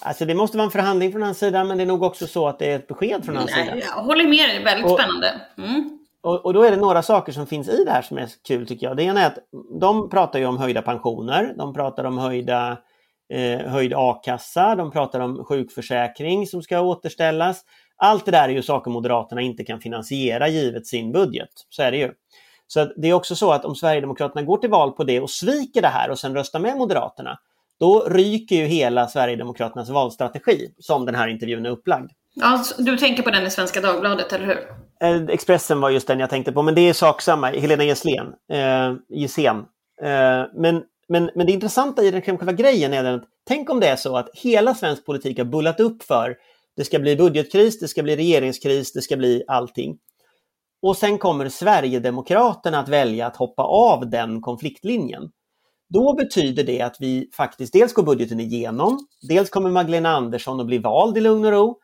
Alltså 0.00 0.24
det 0.24 0.34
måste 0.34 0.56
vara 0.56 0.64
en 0.64 0.70
förhandling 0.70 1.12
från 1.12 1.22
hans 1.22 1.38
sida 1.38 1.64
men 1.64 1.76
det 1.76 1.84
är 1.84 1.86
nog 1.86 2.02
också 2.02 2.26
så 2.26 2.48
att 2.48 2.58
det 2.58 2.72
är 2.72 2.76
ett 2.76 2.86
besked 2.86 3.24
från 3.24 3.36
hans 3.36 3.50
Nej, 3.50 3.64
sida. 3.64 3.86
Jag 3.96 4.02
håller 4.02 4.24
med 4.24 4.48
dig, 4.48 4.64
väldigt 4.64 4.86
och, 4.86 4.98
spännande. 4.98 5.40
Mm. 5.58 5.98
Och, 6.20 6.44
och, 6.44 6.54
då 6.54 6.62
är 6.62 6.70
det 6.70 6.76
några 6.76 7.02
saker 7.02 7.32
som 7.32 7.46
finns 7.46 7.68
i 7.68 7.84
det 7.84 7.90
här 7.90 8.02
som 8.02 8.18
är 8.18 8.28
kul 8.48 8.66
tycker 8.66 8.86
jag. 8.86 8.96
Det 8.96 9.02
ena 9.02 9.20
är 9.20 9.26
att 9.26 9.38
de 9.80 10.10
pratar 10.10 10.38
ju 10.38 10.46
om 10.46 10.58
höjda 10.58 10.82
pensioner, 10.82 11.54
de 11.58 11.74
pratar 11.74 12.04
om 12.04 12.18
höjda, 12.18 12.78
eh, 13.32 13.60
höjd 13.60 13.92
a-kassa, 13.96 14.74
de 14.74 14.90
pratar 14.90 15.20
om 15.20 15.44
sjukförsäkring 15.44 16.46
som 16.46 16.62
ska 16.62 16.80
återställas. 16.80 17.64
Allt 17.96 18.24
det 18.24 18.30
där 18.30 18.48
är 18.48 18.52
ju 18.52 18.62
saker 18.62 18.90
Moderaterna 18.90 19.40
inte 19.40 19.64
kan 19.64 19.80
finansiera 19.80 20.48
givet 20.48 20.86
sin 20.86 21.12
budget. 21.12 21.50
Så 21.68 21.82
är 21.82 21.90
det 21.90 21.98
ju. 21.98 22.12
Så 22.68 22.92
det 22.96 23.08
är 23.08 23.12
också 23.12 23.36
så 23.36 23.52
att 23.52 23.64
om 23.64 23.74
Sverigedemokraterna 23.74 24.42
går 24.42 24.58
till 24.58 24.70
val 24.70 24.92
på 24.92 25.04
det 25.04 25.20
och 25.20 25.30
sviker 25.30 25.82
det 25.82 25.88
här 25.88 26.10
och 26.10 26.18
sen 26.18 26.34
röstar 26.34 26.60
med 26.60 26.76
Moderaterna, 26.76 27.38
då 27.80 28.00
ryker 28.08 28.56
ju 28.56 28.64
hela 28.64 29.06
Sverigedemokraternas 29.06 29.88
valstrategi 29.88 30.74
som 30.78 31.06
den 31.06 31.14
här 31.14 31.28
intervjun 31.28 31.66
är 31.66 31.70
upplagd. 31.70 32.10
Alltså, 32.40 32.82
du 32.82 32.96
tänker 32.96 33.22
på 33.22 33.30
den 33.30 33.46
i 33.46 33.50
Svenska 33.50 33.80
Dagbladet, 33.80 34.32
eller 34.32 34.46
hur? 34.46 34.58
Eh, 35.00 35.34
Expressen 35.34 35.80
var 35.80 35.90
just 35.90 36.06
den 36.06 36.20
jag 36.20 36.30
tänkte 36.30 36.52
på, 36.52 36.62
men 36.62 36.74
det 36.74 36.80
är 36.80 36.92
sak 36.92 37.22
samma. 37.22 37.46
Helena 37.50 37.84
Gesslen. 37.84 38.26
Eh, 38.52 38.94
Gissén. 39.08 39.56
Eh, 40.02 40.44
men, 40.54 40.82
men, 41.08 41.30
men 41.34 41.46
det 41.46 41.52
intressanta 41.52 42.02
i 42.02 42.10
den 42.10 42.22
själva 42.22 42.52
grejen 42.52 42.92
är 42.92 43.04
att 43.04 43.24
tänk 43.48 43.70
om 43.70 43.80
det 43.80 43.88
är 43.88 43.96
så 43.96 44.16
att 44.16 44.28
hela 44.34 44.74
svensk 44.74 45.06
politik 45.06 45.38
har 45.38 45.44
bullat 45.44 45.80
upp 45.80 46.02
för 46.02 46.36
det 46.76 46.84
ska 46.84 46.98
bli 46.98 47.16
budgetkris, 47.16 47.78
det 47.80 47.88
ska 47.88 48.02
bli 48.02 48.16
regeringskris, 48.16 48.92
det 48.92 49.02
ska 49.02 49.16
bli 49.16 49.42
allting. 49.48 49.98
Och 50.82 50.96
sen 50.96 51.18
kommer 51.18 51.48
Sverigedemokraterna 51.48 52.78
att 52.78 52.88
välja 52.88 53.26
att 53.26 53.36
hoppa 53.36 53.62
av 53.62 54.10
den 54.10 54.40
konfliktlinjen. 54.40 55.30
Då 55.88 56.14
betyder 56.14 56.64
det 56.64 56.80
att 56.80 56.96
vi 57.00 57.30
faktiskt 57.36 57.72
dels 57.72 57.92
går 57.92 58.02
budgeten 58.02 58.40
igenom, 58.40 58.98
dels 59.28 59.50
kommer 59.50 59.70
Magdalena 59.70 60.08
Andersson 60.08 60.60
att 60.60 60.66
bli 60.66 60.78
vald 60.78 61.18
i 61.18 61.20
lugn 61.20 61.44
och 61.44 61.52
ro. 61.52 61.78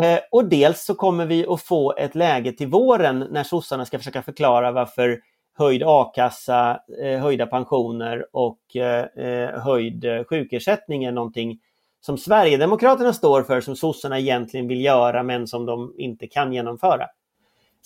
Eh, 0.00 0.18
och 0.30 0.44
dels 0.44 0.84
så 0.84 0.94
kommer 0.94 1.26
vi 1.26 1.46
att 1.46 1.62
få 1.62 1.96
ett 1.96 2.14
läge 2.14 2.52
till 2.52 2.68
våren 2.68 3.26
när 3.30 3.44
sossarna 3.44 3.84
ska 3.84 3.98
försöka 3.98 4.22
förklara 4.22 4.72
varför 4.72 5.20
höjd 5.58 5.82
a-kassa, 5.86 6.80
eh, 7.02 7.20
höjda 7.20 7.46
pensioner 7.46 8.26
och 8.32 8.76
eh, 8.76 9.60
höjd 9.60 10.04
sjukersättning 10.28 11.04
är 11.04 11.12
någonting 11.12 11.58
som 12.00 12.18
Sverigedemokraterna 12.18 13.12
står 13.12 13.42
för 13.42 13.60
som 13.60 13.76
sossarna 13.76 14.18
egentligen 14.18 14.68
vill 14.68 14.84
göra 14.84 15.22
men 15.22 15.46
som 15.46 15.66
de 15.66 15.94
inte 15.98 16.26
kan 16.26 16.52
genomföra. 16.52 17.06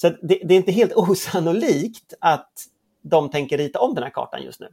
Så 0.03 0.09
det, 0.09 0.41
det 0.45 0.55
är 0.55 0.57
inte 0.59 0.73
helt 0.73 0.93
osannolikt 0.97 2.15
att 2.21 2.53
de 3.03 3.31
tänker 3.31 3.59
rita 3.59 3.79
om 3.79 3.95
den 3.95 4.05
här 4.05 4.11
kartan 4.11 4.43
just 4.43 4.61
nu. 4.61 4.69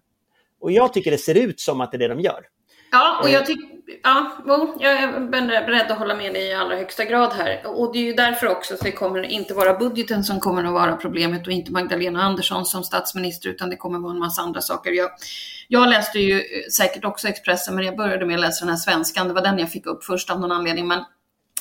Och 0.60 0.72
jag 0.72 0.94
tycker 0.94 1.12
det 1.12 1.18
ser 1.18 1.36
ut 1.36 1.60
som 1.60 1.82
att 1.82 1.92
det 1.92 1.98
är 1.98 2.00
det 2.00 2.08
de 2.08 2.20
gör. 2.20 2.46
Ja, 2.92 3.20
och 3.24 3.30
jag, 3.30 3.46
tyck, 3.46 3.60
ja, 4.04 4.38
jag 4.80 4.94
är 4.94 5.65
beredd 5.65 5.92
att 5.92 5.98
hålla 5.98 6.15
med 6.15 6.34
dig 6.34 6.44
i 6.44 6.54
allra 6.54 6.76
högsta 6.76 7.06
grad 7.06 7.34
här. 7.34 7.62
Och 7.65 7.94
det 7.94 8.00
är 8.00 8.04
ju 8.04 8.13
därför 8.13 8.48
också 8.48 8.74
att 8.74 8.80
det 8.80 8.92
kommer 8.92 9.24
inte 9.24 9.54
vara 9.54 9.74
budgeten 9.74 10.24
som 10.24 10.39
kommer 10.39 10.63
att 10.63 10.74
vara 10.74 10.96
problemet 10.96 11.48
och 11.48 11.54
inte 11.54 11.72
Magdalena 11.72 12.24
Andersson 12.24 12.65
som 12.65 12.84
statsminister 12.84 13.50
utan 13.50 13.70
det 13.70 13.76
kommer 13.76 14.00
vara 14.00 14.12
en 14.12 14.20
massa 14.20 14.42
andra 14.42 14.62
saker. 14.62 14.92
Jag, 14.92 15.10
jag 15.68 15.89
läste 15.89 16.20
ju 16.20 16.44
säkert 16.72 17.06
också 17.06 17.28
Expressen 17.28 17.76
men 17.76 17.86
jag 17.86 17.98
började 17.98 18.26
med 18.26 18.36
att 18.36 18.42
läsa 18.42 18.65
den 18.65 18.74
här 18.74 18.80
svenskan. 18.80 19.28
Det 19.28 19.34
var 19.34 19.42
den 19.42 19.60
jag 19.60 19.72
fick 19.72 19.86
upp 19.86 20.04
först 20.04 20.30
av 20.30 20.39
någon 20.39 20.52
anledning. 20.52 20.88
Men 20.88 21.04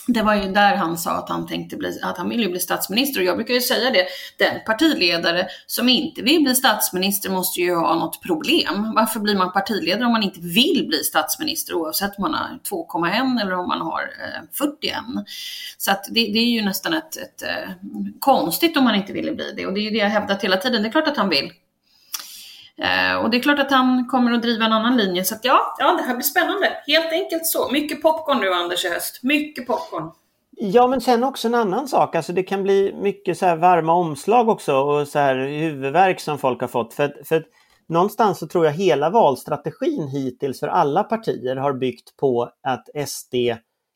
det 0.09 0.23
var 0.23 0.35
ju 0.35 0.53
där 0.53 0.77
han 0.77 0.99
sa 0.99 1.11
att 1.11 1.29
han 1.29 1.47
tänkte 1.47 1.77
bli, 1.77 2.01
att 2.03 2.19
han 2.19 2.29
ville 2.29 2.49
bli 2.49 2.61
statsminister 2.61 3.21
och 3.21 3.27
jag 3.27 3.37
brukar 3.37 3.55
ju 3.55 3.61
säga 3.61 3.91
det, 3.91 4.07
den 4.37 4.61
partiledare 4.67 5.47
som 5.67 5.89
inte 5.89 6.23
vill 6.23 6.43
bli 6.43 6.55
statsminister 6.55 7.31
måste 7.31 7.61
ju 7.61 7.75
ha 7.75 7.95
något 7.95 8.23
problem. 8.23 8.93
Varför 8.97 9.21
blir 9.21 9.37
man 9.37 9.53
partiledare 9.53 10.07
om 10.07 10.13
man 10.13 10.23
inte 10.23 10.41
vill 10.41 10.85
bli 10.89 10.99
statsminister 10.99 11.75
oavsett 11.75 12.19
om 12.19 12.23
man 12.23 12.35
har 12.35 12.59
2,1 12.71 13.41
eller 13.41 13.55
om 13.55 13.69
man 13.69 13.81
har 13.81 14.01
eh, 14.01 14.43
41? 14.59 14.97
Så 15.79 15.91
att 15.91 16.05
det, 16.05 16.21
det 16.21 16.39
är 16.39 16.51
ju 16.51 16.63
nästan 16.63 16.95
ett, 16.95 17.17
ett, 17.17 17.43
ett, 17.43 17.77
konstigt 18.21 18.77
om 18.77 18.85
man 18.85 18.95
inte 18.95 19.13
ville 19.13 19.33
bli 19.33 19.53
det 19.57 19.67
och 19.67 19.73
det 19.73 19.81
är 19.81 19.85
ju 19.85 19.91
det 19.91 19.99
jag 19.99 20.09
hävdat 20.09 20.45
hela 20.45 20.57
tiden. 20.57 20.83
Det 20.83 20.89
är 20.89 20.93
klart 20.93 21.09
att 21.09 21.17
han 21.17 21.29
vill. 21.29 21.53
Eh, 22.83 23.17
och 23.17 23.31
det 23.31 23.37
är 23.37 23.43
klart 23.43 23.59
att 23.59 23.71
han 23.71 24.07
kommer 24.07 24.33
att 24.33 24.43
driva 24.43 24.65
en 24.65 24.73
annan 24.73 24.97
linje. 24.97 25.25
Så 25.25 25.35
att 25.35 25.45
ja, 25.45 25.75
ja, 25.79 25.93
det 25.93 26.03
här 26.03 26.15
blir 26.15 26.25
spännande. 26.25 26.73
Helt 26.87 27.13
enkelt 27.13 27.47
så. 27.47 27.71
Mycket 27.73 28.03
popcorn 28.03 28.41
nu 28.41 28.53
Anders 28.53 28.85
i 28.85 28.89
höst. 28.89 29.23
Mycket 29.23 29.67
popcorn. 29.67 30.11
Ja, 30.51 30.87
men 30.87 31.01
sen 31.01 31.25
också 31.25 31.49
en 31.49 31.55
annan 31.55 31.89
sak. 31.89 32.15
Alltså 32.15 32.33
det 32.33 32.43
kan 32.43 32.63
bli 32.63 32.95
mycket 33.01 33.39
så 33.39 33.47
här 33.47 33.57
varma 33.57 33.93
omslag 33.93 34.49
också 34.49 34.77
och 34.77 35.09
så 35.09 35.19
här 35.19 35.37
huvudvärk 35.37 36.21
som 36.21 36.39
folk 36.39 36.61
har 36.61 36.69
fått. 36.69 36.95
För, 36.95 37.23
för 37.25 37.45
någonstans 37.89 38.39
så 38.39 38.47
tror 38.47 38.65
jag 38.65 38.73
hela 38.73 39.11
valstrategin 39.11 40.09
hittills 40.09 40.61
för 40.61 40.69
alla 40.69 41.05
partier 41.05 41.57
har 41.57 41.73
byggt 41.73 42.17
på 42.17 42.51
att 42.63 42.89
SD 43.09 43.35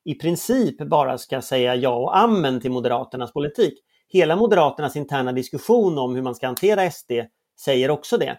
i 0.05 0.15
princip 0.15 0.79
bara 0.79 1.19
ska 1.19 1.43
säga 1.43 1.75
ja 1.75 1.95
och 1.95 2.17
amen 2.17 2.61
till 2.61 2.71
Moderaternas 2.71 3.33
politik. 3.33 3.75
Hela 4.09 4.37
Moderaternas 4.37 4.97
interna 4.97 5.33
diskussion 5.33 5.99
om 5.99 6.15
hur 6.15 6.23
man 6.23 6.35
ska 6.35 6.47
hantera 6.47 6.91
SD 6.91 7.13
säger 7.61 7.91
också 7.91 8.19
det. 8.19 8.39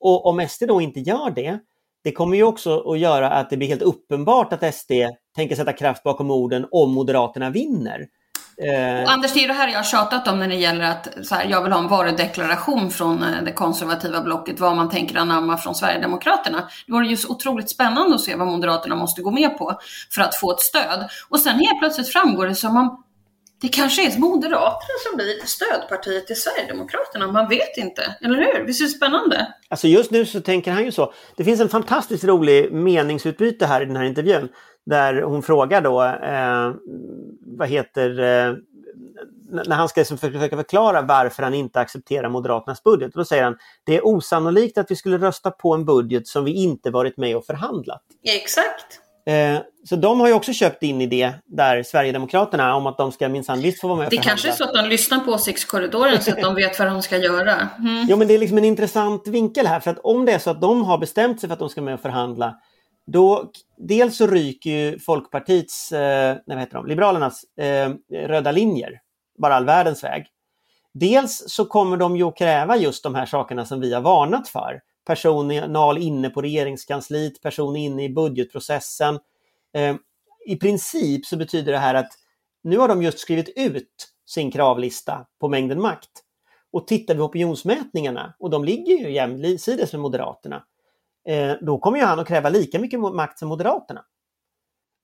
Och 0.00 0.26
om 0.26 0.48
SD 0.48 0.62
då 0.68 0.80
inte 0.80 1.00
gör 1.00 1.30
det, 1.30 1.58
det 2.04 2.12
kommer 2.12 2.36
ju 2.36 2.42
också 2.42 2.92
att 2.92 2.98
göra 2.98 3.30
att 3.30 3.50
det 3.50 3.56
blir 3.56 3.68
helt 3.68 3.82
uppenbart 3.82 4.52
att 4.52 4.74
SD 4.74 4.92
tänker 5.36 5.56
sätta 5.56 5.72
kraft 5.72 6.02
bakom 6.02 6.30
orden 6.30 6.66
om 6.70 6.94
Moderaterna 6.94 7.50
vinner. 7.50 8.06
Eh, 8.56 9.02
Och 9.02 9.10
Anders, 9.10 9.32
det 9.32 9.44
är 9.44 9.48
det 9.48 9.54
här 9.54 9.68
jag 9.68 9.78
har 9.78 9.84
tjatat 9.84 10.28
om 10.28 10.38
när 10.38 10.48
det 10.48 10.54
gäller 10.54 10.84
att 10.84 11.08
så 11.22 11.34
här, 11.34 11.44
jag 11.44 11.62
vill 11.62 11.72
ha 11.72 11.80
en 11.80 11.88
varudeklaration 11.88 12.90
från 12.90 13.22
eh, 13.22 13.42
det 13.44 13.52
konservativa 13.52 14.20
blocket, 14.20 14.60
vad 14.60 14.76
man 14.76 14.90
tänker 14.90 15.16
anamma 15.16 15.56
från 15.56 15.74
Sverigedemokraterna. 15.74 16.68
Det 16.86 16.92
vore 16.92 17.06
ju 17.06 17.16
så 17.16 17.28
otroligt 17.32 17.70
spännande 17.70 18.14
att 18.14 18.20
se 18.20 18.36
vad 18.36 18.46
Moderaterna 18.46 18.96
måste 18.96 19.22
gå 19.22 19.30
med 19.30 19.58
på 19.58 19.78
för 20.10 20.22
att 20.22 20.34
få 20.34 20.52
ett 20.52 20.60
stöd. 20.60 21.08
Och 21.28 21.40
sen 21.40 21.54
helt 21.54 21.78
plötsligt 21.78 22.08
framgår 22.08 22.46
det 22.46 22.54
som 22.54 22.76
om 22.76 23.03
det 23.64 23.68
kanske 23.68 24.06
är 24.06 24.18
Moderaterna 24.18 24.98
som 25.08 25.16
blir 25.16 25.46
stödpartiet 25.46 26.26
till 26.26 26.40
Sverigedemokraterna. 26.40 27.32
Man 27.32 27.48
vet 27.48 27.76
inte, 27.76 28.16
eller 28.20 28.36
hur? 28.36 28.66
Visst 28.66 28.80
är 28.80 28.84
det 28.84 28.90
spännande? 28.90 29.54
Alltså 29.68 29.88
just 29.88 30.10
nu 30.10 30.26
så 30.26 30.40
tänker 30.40 30.72
han 30.72 30.84
ju 30.84 30.92
så. 30.92 31.12
Det 31.36 31.44
finns 31.44 31.60
en 31.60 31.68
fantastiskt 31.68 32.24
rolig 32.24 32.72
meningsutbyte 32.72 33.66
här 33.66 33.80
i 33.80 33.84
den 33.84 33.96
här 33.96 34.04
intervjun 34.04 34.48
där 34.86 35.22
hon 35.22 35.42
frågar 35.42 35.80
då, 35.80 36.02
eh, 36.02 36.74
vad 37.40 37.68
heter, 37.68 38.10
eh, 38.10 38.54
när 39.66 39.76
han 39.76 39.88
ska 39.88 40.00
liksom 40.00 40.18
försöka 40.18 40.56
förklara 40.56 41.02
varför 41.02 41.42
han 41.42 41.54
inte 41.54 41.80
accepterar 41.80 42.28
Moderaternas 42.28 42.82
budget. 42.82 43.12
då 43.14 43.24
säger 43.24 43.44
han, 43.44 43.58
det 43.84 43.96
är 43.96 44.06
osannolikt 44.06 44.78
att 44.78 44.90
vi 44.90 44.96
skulle 44.96 45.18
rösta 45.18 45.50
på 45.50 45.74
en 45.74 45.84
budget 45.84 46.28
som 46.28 46.44
vi 46.44 46.52
inte 46.52 46.90
varit 46.90 47.16
med 47.16 47.36
och 47.36 47.46
förhandlat. 47.46 48.02
Exakt. 48.22 49.00
Eh, 49.26 49.58
så 49.88 49.96
de 49.96 50.20
har 50.20 50.28
ju 50.28 50.34
också 50.34 50.52
köpt 50.52 50.82
in 50.82 51.00
i 51.00 51.06
det 51.06 51.32
där 51.44 51.82
Sverigedemokraterna 51.82 52.76
om 52.76 52.86
att 52.86 52.98
de 52.98 53.12
ska 53.12 53.28
minsann 53.28 53.60
visst 53.60 53.80
få 53.80 53.88
vara 53.88 53.98
med 53.98 54.06
och 54.06 54.10
Det 54.10 54.16
kanske 54.16 54.48
är 54.48 54.52
så 54.52 54.64
att 54.64 54.74
de 54.74 54.88
lyssnar 54.88 55.18
på 55.18 55.30
åsiktskorridoren 55.30 56.22
så 56.22 56.30
att 56.30 56.40
de 56.40 56.54
vet 56.54 56.78
vad 56.78 56.88
de 56.88 57.02
ska 57.02 57.16
göra. 57.16 57.68
Mm. 57.78 58.06
Jo 58.08 58.16
men 58.16 58.28
det 58.28 58.34
är 58.34 58.38
liksom 58.38 58.58
en 58.58 58.64
intressant 58.64 59.28
vinkel 59.28 59.66
här 59.66 59.80
för 59.80 59.90
att 59.90 59.98
om 59.98 60.24
det 60.24 60.32
är 60.32 60.38
så 60.38 60.50
att 60.50 60.60
de 60.60 60.84
har 60.84 60.98
bestämt 60.98 61.40
sig 61.40 61.48
för 61.48 61.52
att 61.54 61.60
de 61.60 61.68
ska 61.68 61.82
med 61.82 61.94
och 61.94 62.00
förhandla 62.00 62.54
då 63.06 63.50
dels 63.78 64.16
så 64.16 64.26
ryker 64.26 64.70
ju 64.70 64.98
Folkpartiets, 64.98 65.92
eh, 65.92 66.34
nej, 66.34 66.56
vad 66.56 66.58
heter 66.58 66.76
de, 66.76 66.86
Liberalernas 66.86 67.44
eh, 67.58 67.90
röda 68.26 68.52
linjer 68.52 69.00
bara 69.38 69.54
all 69.54 69.64
världens 69.64 70.04
väg. 70.04 70.26
Dels 70.94 71.44
så 71.46 71.64
kommer 71.64 71.96
de 71.96 72.16
ju 72.16 72.24
att 72.24 72.38
kräva 72.38 72.76
just 72.76 73.02
de 73.02 73.14
här 73.14 73.26
sakerna 73.26 73.64
som 73.64 73.80
vi 73.80 73.94
har 73.94 74.00
varnat 74.00 74.48
för 74.48 74.80
personal 75.04 75.98
inne 75.98 76.30
på 76.30 76.42
regeringskansliet, 76.42 77.42
person 77.42 77.76
inne 77.76 78.04
i 78.04 78.08
budgetprocessen. 78.08 79.18
Eh, 79.74 79.96
I 80.46 80.56
princip 80.56 81.26
så 81.26 81.36
betyder 81.36 81.72
det 81.72 81.78
här 81.78 81.94
att 81.94 82.12
nu 82.62 82.78
har 82.78 82.88
de 82.88 83.02
just 83.02 83.18
skrivit 83.18 83.52
ut 83.56 84.08
sin 84.26 84.50
kravlista 84.50 85.26
på 85.40 85.48
mängden 85.48 85.80
makt. 85.80 86.10
Och 86.72 86.86
tittar 86.86 87.14
vi 87.14 87.18
på 87.18 87.24
opinionsmätningarna, 87.24 88.34
och 88.38 88.50
de 88.50 88.64
ligger 88.64 88.94
ju 88.98 89.12
jämsides 89.12 89.92
med 89.92 90.00
Moderaterna, 90.00 90.64
eh, 91.28 91.52
då 91.60 91.78
kommer 91.78 91.98
ju 91.98 92.04
han 92.04 92.18
att 92.18 92.28
kräva 92.28 92.48
lika 92.48 92.78
mycket 92.78 93.00
makt 93.00 93.38
som 93.38 93.48
Moderaterna. 93.48 94.04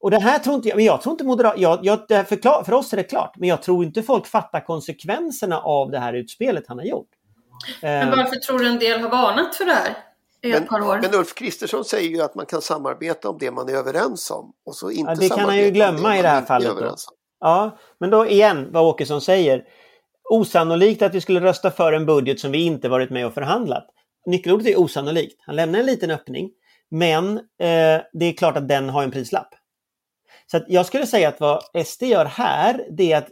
Och 0.01 0.11
det 0.11 0.19
här 0.19 0.39
tror 0.39 0.57
inte 0.57 0.69
jag, 0.69 0.77
men 0.77 0.85
jag 0.85 1.03
tror 1.03 1.13
inte 1.13 1.25
Moderaterna, 1.25 1.63
jag, 1.63 1.79
jag, 1.83 2.29
för, 2.29 2.65
för 2.65 2.73
oss 2.73 2.93
är 2.93 2.97
det 2.97 3.03
klart, 3.03 3.37
men 3.37 3.49
jag 3.49 3.63
tror 3.63 3.85
inte 3.85 4.03
folk 4.03 4.27
fattar 4.27 4.61
konsekvenserna 4.61 5.61
av 5.61 5.91
det 5.91 5.99
här 5.99 6.13
utspelet 6.13 6.65
han 6.69 6.79
har 6.79 6.85
gjort. 6.85 7.09
Men 7.83 8.09
eh, 8.09 8.17
varför 8.17 8.37
tror 8.37 8.59
du 8.59 8.69
en 8.69 8.79
del 8.79 9.01
har 9.01 9.11
varnat 9.11 9.55
för 9.55 9.65
det 9.65 9.73
här? 9.73 9.97
I 10.43 10.53
ett 10.53 10.69
par 10.69 10.81
år? 10.81 11.01
men 11.03 11.15
Ulf 11.15 11.35
Kristersson 11.35 11.85
säger 11.85 12.09
ju 12.09 12.23
att 12.23 12.35
man 12.35 12.47
kan 12.47 12.63
samarbeta 12.63 13.29
om 13.29 13.39
det 13.39 13.51
man 13.51 13.69
är 13.69 13.73
överens 13.73 14.31
om. 14.31 14.53
Och 14.67 14.77
så 14.77 14.91
inte 14.91 15.11
ja, 15.11 15.15
det 15.15 15.29
kan 15.29 15.41
han 15.41 15.59
ju 15.59 15.71
glömma 15.71 16.19
i 16.19 16.23
det 16.23 16.29
här 16.29 16.43
fallet. 16.43 16.75
Ja, 17.41 17.79
men 18.01 18.11
då 18.11 18.27
igen 18.27 18.69
vad 18.73 18.85
Åkesson 18.85 19.21
säger. 19.21 19.65
Osannolikt 20.31 21.03
att 21.03 21.15
vi 21.15 21.21
skulle 21.21 21.41
rösta 21.41 21.71
för 21.71 21.93
en 21.93 22.07
budget 22.07 22.41
som 22.41 22.53
vi 22.53 22.65
inte 22.65 22.89
varit 22.89 23.11
med 23.11 23.27
och 23.27 23.35
förhandlat. 23.35 23.87
Nyckelordet 24.27 24.67
är 24.67 24.79
osannolikt. 24.79 25.37
Han 25.47 25.57
lämnar 25.57 25.79
en 25.79 25.87
liten 25.87 26.11
öppning. 26.11 26.51
Men 26.91 27.37
eh, 27.39 28.03
det 28.13 28.25
är 28.25 28.37
klart 28.37 28.57
att 28.57 28.69
den 28.69 28.89
har 28.89 29.03
en 29.03 29.11
prislapp. 29.11 29.55
Så 30.47 30.61
jag 30.69 30.87
skulle 30.87 31.07
säga 31.07 31.29
att 31.29 31.41
vad 31.41 31.87
SD 31.87 32.03
gör 32.03 32.25
här, 32.25 32.87
det 32.91 33.13
är 33.13 33.19
att 33.19 33.29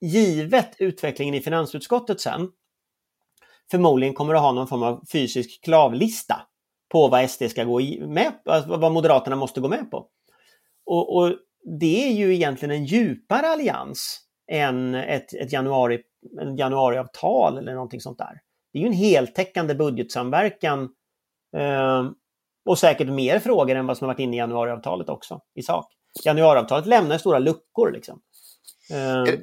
givet 0.00 0.74
utvecklingen 0.78 1.34
i 1.34 1.40
finansutskottet 1.40 2.20
sen, 2.20 2.48
förmodligen 3.70 4.14
kommer 4.14 4.34
att 4.34 4.40
ha 4.40 4.52
någon 4.52 4.68
form 4.68 4.82
av 4.82 5.04
fysisk 5.12 5.64
klavlista 5.64 6.42
på 6.92 7.08
vad 7.08 7.30
SD 7.30 7.42
ska 7.50 7.64
gå 7.64 7.80
med 8.00 8.32
på, 8.44 8.62
vad 8.66 8.92
Moderaterna 8.92 9.36
måste 9.36 9.60
gå 9.60 9.68
med 9.68 9.90
på. 9.90 10.06
Och, 10.86 11.16
och, 11.16 11.32
det 11.80 12.08
är 12.08 12.12
ju 12.12 12.34
egentligen 12.34 12.74
en 12.74 12.84
djupare 12.84 13.46
allians 13.46 14.20
än 14.52 14.94
ett, 14.94 15.34
ett 15.34 15.52
januari, 15.52 16.00
en 16.40 16.56
januariavtal 16.56 17.58
eller 17.58 17.74
någonting 17.74 18.00
sånt 18.00 18.18
där. 18.18 18.40
Det 18.72 18.78
är 18.78 18.82
ju 18.82 18.86
en 18.86 18.92
heltäckande 18.92 19.74
budgetsamverkan 19.74 20.88
eh, 21.56 22.10
och 22.64 22.78
säkert 22.78 23.08
mer 23.08 23.38
frågor 23.38 23.76
än 23.76 23.86
vad 23.86 23.98
som 23.98 24.04
har 24.04 24.14
varit 24.14 24.20
inne 24.20 24.36
i 24.36 24.38
januariavtalet 24.38 25.08
också 25.08 25.40
i 25.54 25.62
sak. 25.62 25.86
Januariavtalet 26.24 26.86
lämnar 26.86 27.18
stora 27.18 27.38
luckor 27.38 27.92
liksom. 27.92 28.20
Eh, 28.92 29.34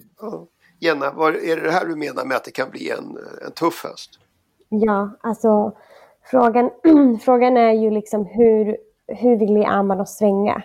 Jenna, 0.80 1.12
vad 1.12 1.36
är 1.36 1.58
det 1.58 1.72
här 1.72 1.86
du 1.86 1.96
menar 1.96 2.26
med 2.26 2.38
att 2.38 2.44
det 2.44 2.52
kan 2.52 2.70
bli 2.70 2.90
en, 2.90 3.18
en 3.46 3.52
tuff 3.52 3.84
höst? 3.84 4.20
Ja, 4.70 5.10
alltså 5.22 5.72
frågan, 6.32 6.70
frågan 7.22 7.58
är 7.58 7.72
ju 7.72 7.92
liksom 7.92 8.26
hur, 8.26 8.78
hur 9.08 9.36
vill 9.36 9.66
Arman 9.66 10.02
att 10.02 10.10
svänga? 10.10 10.64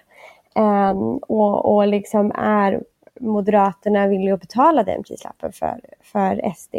Um, 0.57 1.17
och, 1.17 1.75
och 1.75 1.87
liksom 1.87 2.33
är 2.35 2.83
Moderaterna 3.21 4.07
villiga 4.07 4.35
att 4.35 4.41
betala 4.41 4.83
den 4.83 5.03
prislappen 5.03 5.53
för, 5.53 5.81
för 6.03 6.53
SD? 6.57 6.75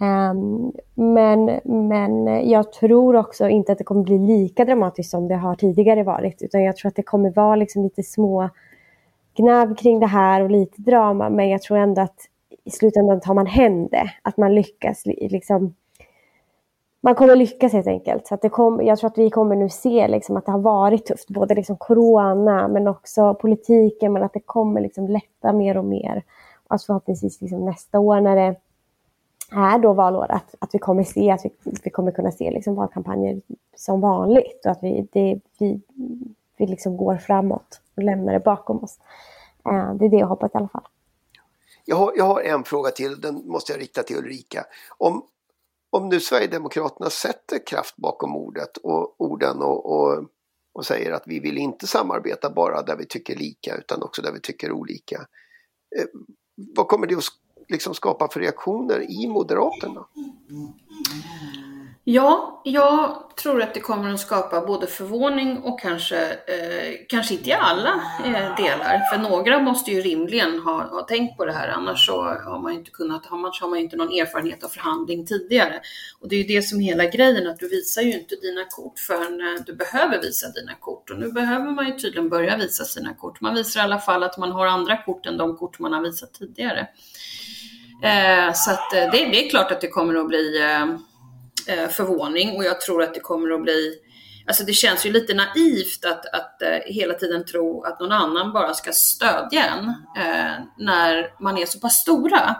Um, 0.00 0.06
ehm, 0.06 0.72
men, 0.94 1.60
men 1.88 2.26
jag 2.50 2.72
tror 2.72 3.16
också 3.16 3.48
inte 3.48 3.72
att 3.72 3.78
det 3.78 3.84
kommer 3.84 4.02
bli 4.02 4.18
lika 4.18 4.64
dramatiskt 4.64 5.10
som 5.10 5.28
det 5.28 5.34
har 5.34 5.54
tidigare 5.54 6.02
varit. 6.02 6.42
Utan 6.42 6.62
jag 6.62 6.76
tror 6.76 6.88
att 6.88 6.96
det 6.96 7.02
kommer 7.02 7.30
vara 7.30 7.56
liksom 7.56 7.82
lite 7.82 8.02
små 8.02 8.50
gnabb 9.36 9.78
kring 9.78 10.00
det 10.00 10.06
här 10.06 10.40
och 10.40 10.50
lite 10.50 10.82
drama. 10.82 11.30
Men 11.30 11.48
jag 11.48 11.62
tror 11.62 11.78
ändå 11.78 12.02
att 12.02 12.18
i 12.64 12.70
slutändan 12.70 13.20
tar 13.20 13.34
man 13.34 13.46
hem 13.46 13.88
det. 13.88 14.10
Att 14.22 14.36
man 14.36 14.54
lyckas 14.54 15.02
liksom 15.06 15.74
man 17.04 17.14
kommer 17.14 17.36
lyckas 17.36 17.72
helt 17.72 17.86
enkelt. 17.86 18.26
Så 18.26 18.34
att 18.34 18.42
det 18.42 18.48
kom, 18.48 18.86
jag 18.86 18.98
tror 18.98 19.10
att 19.10 19.18
vi 19.18 19.30
kommer 19.30 19.56
nu 19.56 19.68
se 19.68 20.08
liksom 20.08 20.36
att 20.36 20.46
det 20.46 20.52
har 20.52 20.58
varit 20.58 21.06
tufft, 21.06 21.28
både 21.28 21.54
liksom 21.54 21.76
corona 21.76 22.68
men 22.68 22.88
också 22.88 23.34
politiken, 23.34 24.12
men 24.12 24.22
att 24.22 24.32
det 24.32 24.40
kommer 24.40 24.80
liksom 24.80 25.08
lätta 25.08 25.52
mer 25.52 25.76
och 25.76 25.84
mer. 25.84 26.22
Och 26.64 26.72
alltså 26.72 26.86
förhoppningsvis 26.86 27.40
liksom 27.40 27.64
nästa 27.64 27.98
år 27.98 28.20
när 28.20 28.36
det 28.36 28.56
är 29.52 29.78
då 29.78 29.92
valår, 29.92 30.26
att, 30.28 30.54
att 30.58 30.74
vi 30.74 30.78
kommer 30.78 31.02
se 31.02 31.30
att 31.30 31.44
vi, 31.44 31.50
vi 31.84 31.90
kommer 31.90 32.12
kunna 32.12 32.30
se 32.30 32.50
liksom 32.50 32.74
valkampanjer 32.74 33.40
som 33.76 34.00
vanligt 34.00 34.62
och 34.64 34.70
att 34.70 34.82
vi, 34.82 35.08
det, 35.12 35.40
vi, 35.58 35.80
vi 36.56 36.66
liksom 36.66 36.96
går 36.96 37.16
framåt 37.16 37.80
och 37.96 38.02
lämnar 38.02 38.32
det 38.32 38.40
bakom 38.40 38.84
oss. 38.84 38.98
Eh, 39.66 39.94
det 39.94 40.04
är 40.04 40.08
det 40.08 40.16
jag 40.16 40.26
hoppas 40.26 40.54
i 40.54 40.58
alla 40.58 40.68
fall. 40.68 40.84
Jag 41.84 41.96
har, 41.96 42.12
jag 42.16 42.24
har 42.24 42.40
en 42.40 42.64
fråga 42.64 42.90
till, 42.90 43.20
den 43.20 43.34
måste 43.34 43.72
jag 43.72 43.80
rikta 43.80 44.02
till 44.02 44.16
Ulrika. 44.16 44.66
Om, 44.98 45.26
om 45.90 46.08
nu 46.08 46.20
Sverigedemokraterna 46.20 47.10
sätter 47.10 47.66
kraft 47.66 47.96
bakom 47.96 48.36
ordet 48.36 48.76
och 48.76 49.20
orden 49.20 49.62
och, 49.62 49.92
och, 49.92 50.24
och, 50.72 50.86
säger 50.86 51.12
att 51.12 51.22
vi 51.26 51.40
vill 51.40 51.58
inte 51.58 51.86
samarbeta 51.86 52.50
bara 52.50 52.82
där 52.82 52.96
vi 52.96 53.06
tycker 53.06 53.36
lika 53.36 53.76
utan 53.76 54.02
också 54.02 54.22
där 54.22 54.32
vi 54.32 54.40
tycker 54.40 54.72
olika. 54.72 55.26
Eh, 55.96 56.06
vad 56.54 56.88
kommer 56.88 57.06
det 57.06 57.14
att 57.14 57.24
liksom 57.68 57.94
skapa 57.94 58.28
för 58.28 58.40
reaktioner 58.40 59.10
i 59.10 59.28
Moderaterna? 59.28 60.06
Ja, 62.06 62.60
jag 62.64 63.22
tror 63.36 63.62
att 63.62 63.74
det 63.74 63.80
kommer 63.80 64.14
att 64.14 64.20
skapa 64.20 64.60
både 64.60 64.86
förvåning 64.86 65.58
och 65.58 65.80
kanske, 65.80 66.26
eh, 66.26 66.94
kanske 67.08 67.34
inte 67.34 67.50
i 67.50 67.52
alla 67.52 67.94
eh, 68.24 68.56
delar. 68.56 69.02
För 69.12 69.18
några 69.18 69.58
måste 69.58 69.90
ju 69.90 70.00
rimligen 70.00 70.58
ha, 70.58 70.82
ha 70.82 71.02
tänkt 71.02 71.36
på 71.36 71.44
det 71.44 71.52
här, 71.52 71.68
annars 71.68 72.06
så 72.06 72.22
har 72.22 72.58
man 72.58 72.72
inte 72.72 72.90
kunnat, 72.90 73.22
annars 73.30 73.60
har 73.60 73.68
man 73.68 73.78
inte 73.78 73.96
någon 73.96 74.12
erfarenhet 74.12 74.64
av 74.64 74.68
förhandling 74.68 75.26
tidigare. 75.26 75.80
Och 76.20 76.28
det 76.28 76.36
är 76.36 76.38
ju 76.38 76.56
det 76.56 76.62
som 76.62 76.80
är 76.80 76.84
hela 76.84 77.04
grejen, 77.04 77.46
att 77.46 77.58
du 77.58 77.68
visar 77.68 78.02
ju 78.02 78.12
inte 78.12 78.36
dina 78.36 78.64
kort 78.64 78.98
förrän 78.98 79.40
eh, 79.40 79.62
du 79.66 79.74
behöver 79.74 80.22
visa 80.22 80.48
dina 80.48 80.74
kort. 80.74 81.10
Och 81.10 81.18
nu 81.18 81.32
behöver 81.32 81.70
man 81.70 81.86
ju 81.86 81.92
tydligen 81.92 82.28
börja 82.28 82.56
visa 82.56 82.84
sina 82.84 83.14
kort. 83.14 83.40
Man 83.40 83.54
visar 83.54 83.80
i 83.80 83.82
alla 83.82 83.98
fall 83.98 84.22
att 84.22 84.38
man 84.38 84.52
har 84.52 84.66
andra 84.66 85.02
kort 85.02 85.26
än 85.26 85.36
de 85.36 85.56
kort 85.56 85.78
man 85.78 85.92
har 85.92 86.02
visat 86.02 86.34
tidigare. 86.34 86.88
Eh, 88.02 88.52
så 88.54 88.70
att 88.70 88.92
eh, 88.94 89.00
det, 89.00 89.28
det, 89.30 89.46
är 89.46 89.50
klart 89.50 89.72
att 89.72 89.80
det 89.80 89.88
kommer 89.88 90.14
att 90.14 90.28
bli 90.28 90.62
eh, 90.62 90.86
Eh, 91.66 91.88
förvåning 91.88 92.56
och 92.56 92.64
jag 92.64 92.80
tror 92.80 93.02
att 93.02 93.14
det 93.14 93.20
kommer 93.20 93.50
att 93.50 93.62
bli 93.62 93.98
Alltså 94.46 94.64
det 94.64 94.72
känns 94.72 95.06
ju 95.06 95.12
lite 95.12 95.34
naivt 95.34 96.04
att, 96.04 96.26
att 96.26 96.62
uh, 96.62 96.94
hela 96.94 97.14
tiden 97.14 97.44
tro 97.44 97.84
att 97.84 98.00
någon 98.00 98.12
annan 98.12 98.52
bara 98.52 98.74
ska 98.74 98.92
stödja 98.92 99.64
en 99.64 99.84
uh, 99.88 100.66
när 100.78 101.42
man 101.42 101.58
är 101.58 101.66
så 101.66 101.80
pass 101.80 101.94
stora. 101.94 102.56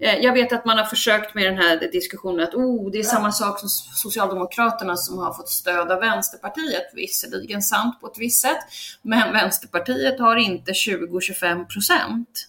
Uh, 0.00 0.14
jag 0.14 0.32
vet 0.32 0.52
att 0.52 0.64
man 0.64 0.78
har 0.78 0.84
försökt 0.84 1.34
med 1.34 1.44
den 1.44 1.56
här 1.56 1.90
diskussionen 1.92 2.40
att 2.40 2.54
oh, 2.54 2.90
det 2.90 2.98
är 2.98 3.02
samma 3.02 3.32
sak 3.32 3.60
som 3.60 3.68
Socialdemokraterna 3.68 4.96
som 4.96 5.18
har 5.18 5.32
fått 5.32 5.48
stöd 5.48 5.92
av 5.92 6.00
Vänsterpartiet. 6.00 6.90
Visserligen 6.94 7.62
sant 7.62 8.00
på 8.00 8.06
ett 8.06 8.18
visst 8.18 8.42
sätt, 8.42 8.64
men 9.02 9.32
Vänsterpartiet 9.32 10.20
har 10.20 10.36
inte 10.36 10.72
20-25 10.72 11.66
procent. 11.66 12.48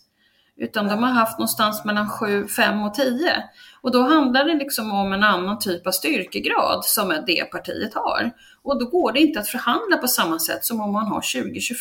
Utan 0.58 0.88
de 0.88 1.04
har 1.04 1.12
haft 1.12 1.40
någonstans 1.40 1.86
mellan 1.86 2.10
7, 2.10 2.48
5 2.48 2.84
och 2.84 2.94
10. 2.94 3.44
Och 3.84 3.92
då 3.92 4.02
handlar 4.02 4.46
det 4.46 4.54
liksom 4.54 4.92
om 4.92 5.14
en 5.14 5.24
annan 5.24 5.60
typ 5.60 5.88
av 5.88 5.92
styrkegrad 5.92 6.86
som 6.86 7.24
det 7.28 7.52
partiet 7.52 7.94
har. 7.94 8.32
Och 8.62 8.80
då 8.80 8.86
går 8.86 9.12
det 9.12 9.20
inte 9.20 9.40
att 9.40 9.48
förhandla 9.48 9.98
på 9.98 10.08
samma 10.08 10.40
sätt 10.40 10.66
som 10.66 10.82
om 10.82 10.92
man 10.92 11.08
har 11.08 11.22
20-25. 11.22 11.76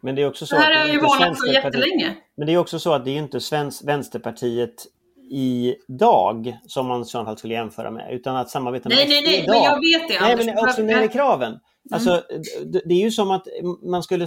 Men 0.00 0.14
det 0.14 0.22
är 0.22 0.28
också 0.28 0.46
så 0.46 0.54
det 0.54 0.60
här 0.60 0.74
har 0.74 0.86
jag 0.86 0.88
ju 0.88 1.00
varnat 1.00 1.40
för 1.40 1.46
jättelänge. 1.46 2.16
Men 2.36 2.46
det 2.46 2.52
är 2.52 2.58
också 2.58 2.78
så 2.78 2.92
att 2.92 3.04
det 3.04 3.10
är 3.10 3.18
inte 3.18 3.40
svensk, 3.40 3.84
Vänsterpartiet 3.84 4.86
idag 5.30 6.58
som 6.66 6.86
man 6.86 7.02
i 7.02 7.04
så 7.04 7.24
fall 7.24 7.38
skulle 7.38 7.54
jämföra 7.54 7.90
med, 7.90 8.12
utan 8.12 8.36
att 8.36 8.50
samarbeta 8.50 8.88
med 8.88 8.98
Nej, 8.98 9.08
nej, 9.08 9.22
nej, 9.22 9.44
men 9.48 9.62
jag 9.62 9.80
vet 9.80 10.08
det. 10.08 10.20
Nej, 10.20 10.36
men 10.36 10.58
också 10.58 10.80
när 10.80 10.86
det 10.86 10.92
gäller 10.92 11.12
kraven. 11.12 11.58
Alltså, 11.90 12.10
mm. 12.10 12.42
det, 12.84 12.94
är 12.94 13.00
ju 13.00 13.10
som 13.10 13.30
att 13.30 13.46
man 13.82 14.02
skulle, 14.02 14.26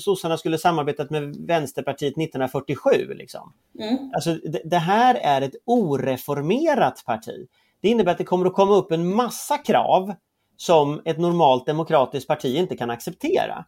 sossarna 0.00 0.38
skulle 0.38 0.58
samarbetat 0.58 1.10
med 1.10 1.36
Vänsterpartiet 1.36 2.12
1947. 2.12 2.90
Liksom. 3.14 3.52
Mm. 3.80 4.10
Alltså, 4.14 4.34
det, 4.34 4.62
det, 4.64 4.78
här 4.78 5.14
är 5.14 5.42
ett 5.42 5.54
oreformerat 5.64 7.02
parti. 7.06 7.46
Det 7.80 7.88
innebär 7.88 8.12
att 8.12 8.18
det 8.18 8.24
kommer 8.24 8.46
att 8.46 8.54
komma 8.54 8.74
upp 8.74 8.92
en 8.92 9.14
massa 9.14 9.58
krav 9.58 10.14
som 10.56 11.02
ett 11.04 11.18
normalt 11.18 11.66
demokratiskt 11.66 12.28
parti 12.28 12.56
inte 12.56 12.76
kan 12.76 12.90
acceptera. 12.90 13.64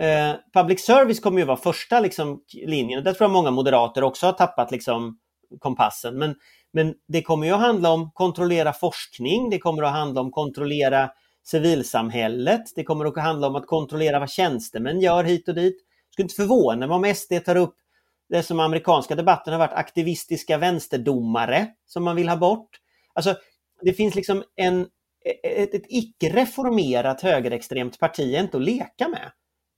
Eh, 0.00 0.34
public 0.52 0.84
service 0.84 1.20
kommer 1.20 1.38
ju 1.38 1.44
vara 1.44 1.56
första 1.56 2.00
liksom, 2.00 2.40
linjen. 2.66 3.04
Där 3.04 3.12
tror 3.12 3.24
jag 3.24 3.32
många 3.32 3.50
moderater 3.50 4.04
också 4.04 4.26
har 4.26 4.32
tappat 4.32 4.70
liksom, 4.70 5.18
kompassen. 5.58 6.18
Men, 6.18 6.34
men 6.72 6.94
det 7.08 7.22
kommer 7.22 7.46
ju 7.46 7.52
att 7.52 7.60
handla 7.60 7.90
om 7.90 8.10
kontrollera 8.14 8.72
forskning, 8.72 9.50
det 9.50 9.58
kommer 9.58 9.82
att 9.82 9.92
handla 9.92 10.20
om 10.20 10.30
kontrollera 10.30 11.10
civilsamhället. 11.44 12.62
Det 12.74 12.84
kommer 12.84 13.04
att 13.04 13.16
handla 13.16 13.46
om 13.46 13.56
att 13.56 13.66
kontrollera 13.66 14.18
vad 14.18 14.30
tjänstemän 14.30 15.00
gör 15.00 15.24
hit 15.24 15.48
och 15.48 15.54
dit. 15.54 15.76
Jag 16.08 16.12
skulle 16.12 16.24
inte 16.24 16.34
förvåna 16.34 16.86
mig 16.86 16.94
om 16.94 17.14
SD 17.14 17.32
tar 17.44 17.56
upp 17.56 17.76
det 18.28 18.42
som 18.42 18.60
amerikanska 18.60 19.14
debatten 19.14 19.52
har 19.52 19.58
varit 19.58 19.72
aktivistiska 19.72 20.58
vänsterdomare 20.58 21.66
som 21.86 22.04
man 22.04 22.16
vill 22.16 22.28
ha 22.28 22.36
bort. 22.36 22.68
Alltså, 23.12 23.34
det 23.82 23.92
finns 23.92 24.14
liksom 24.14 24.42
en, 24.56 24.86
ett, 25.42 25.74
ett 25.74 25.86
icke-reformerat 25.88 27.20
högerextremt 27.20 27.98
parti 27.98 28.34
inte 28.34 28.56
att 28.56 28.62
leka 28.62 29.08
med. 29.08 29.30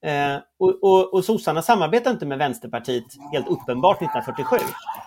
Eh, 0.05 0.41
och, 0.59 0.83
och, 0.83 1.15
och 1.15 1.25
sossarna 1.25 1.63
samarbetar 1.63 2.11
inte 2.11 2.27
med 2.27 2.39
Vänsterpartiet 2.39 3.05
helt 3.33 3.49
uppenbart 3.49 3.97
1947. 3.97 4.57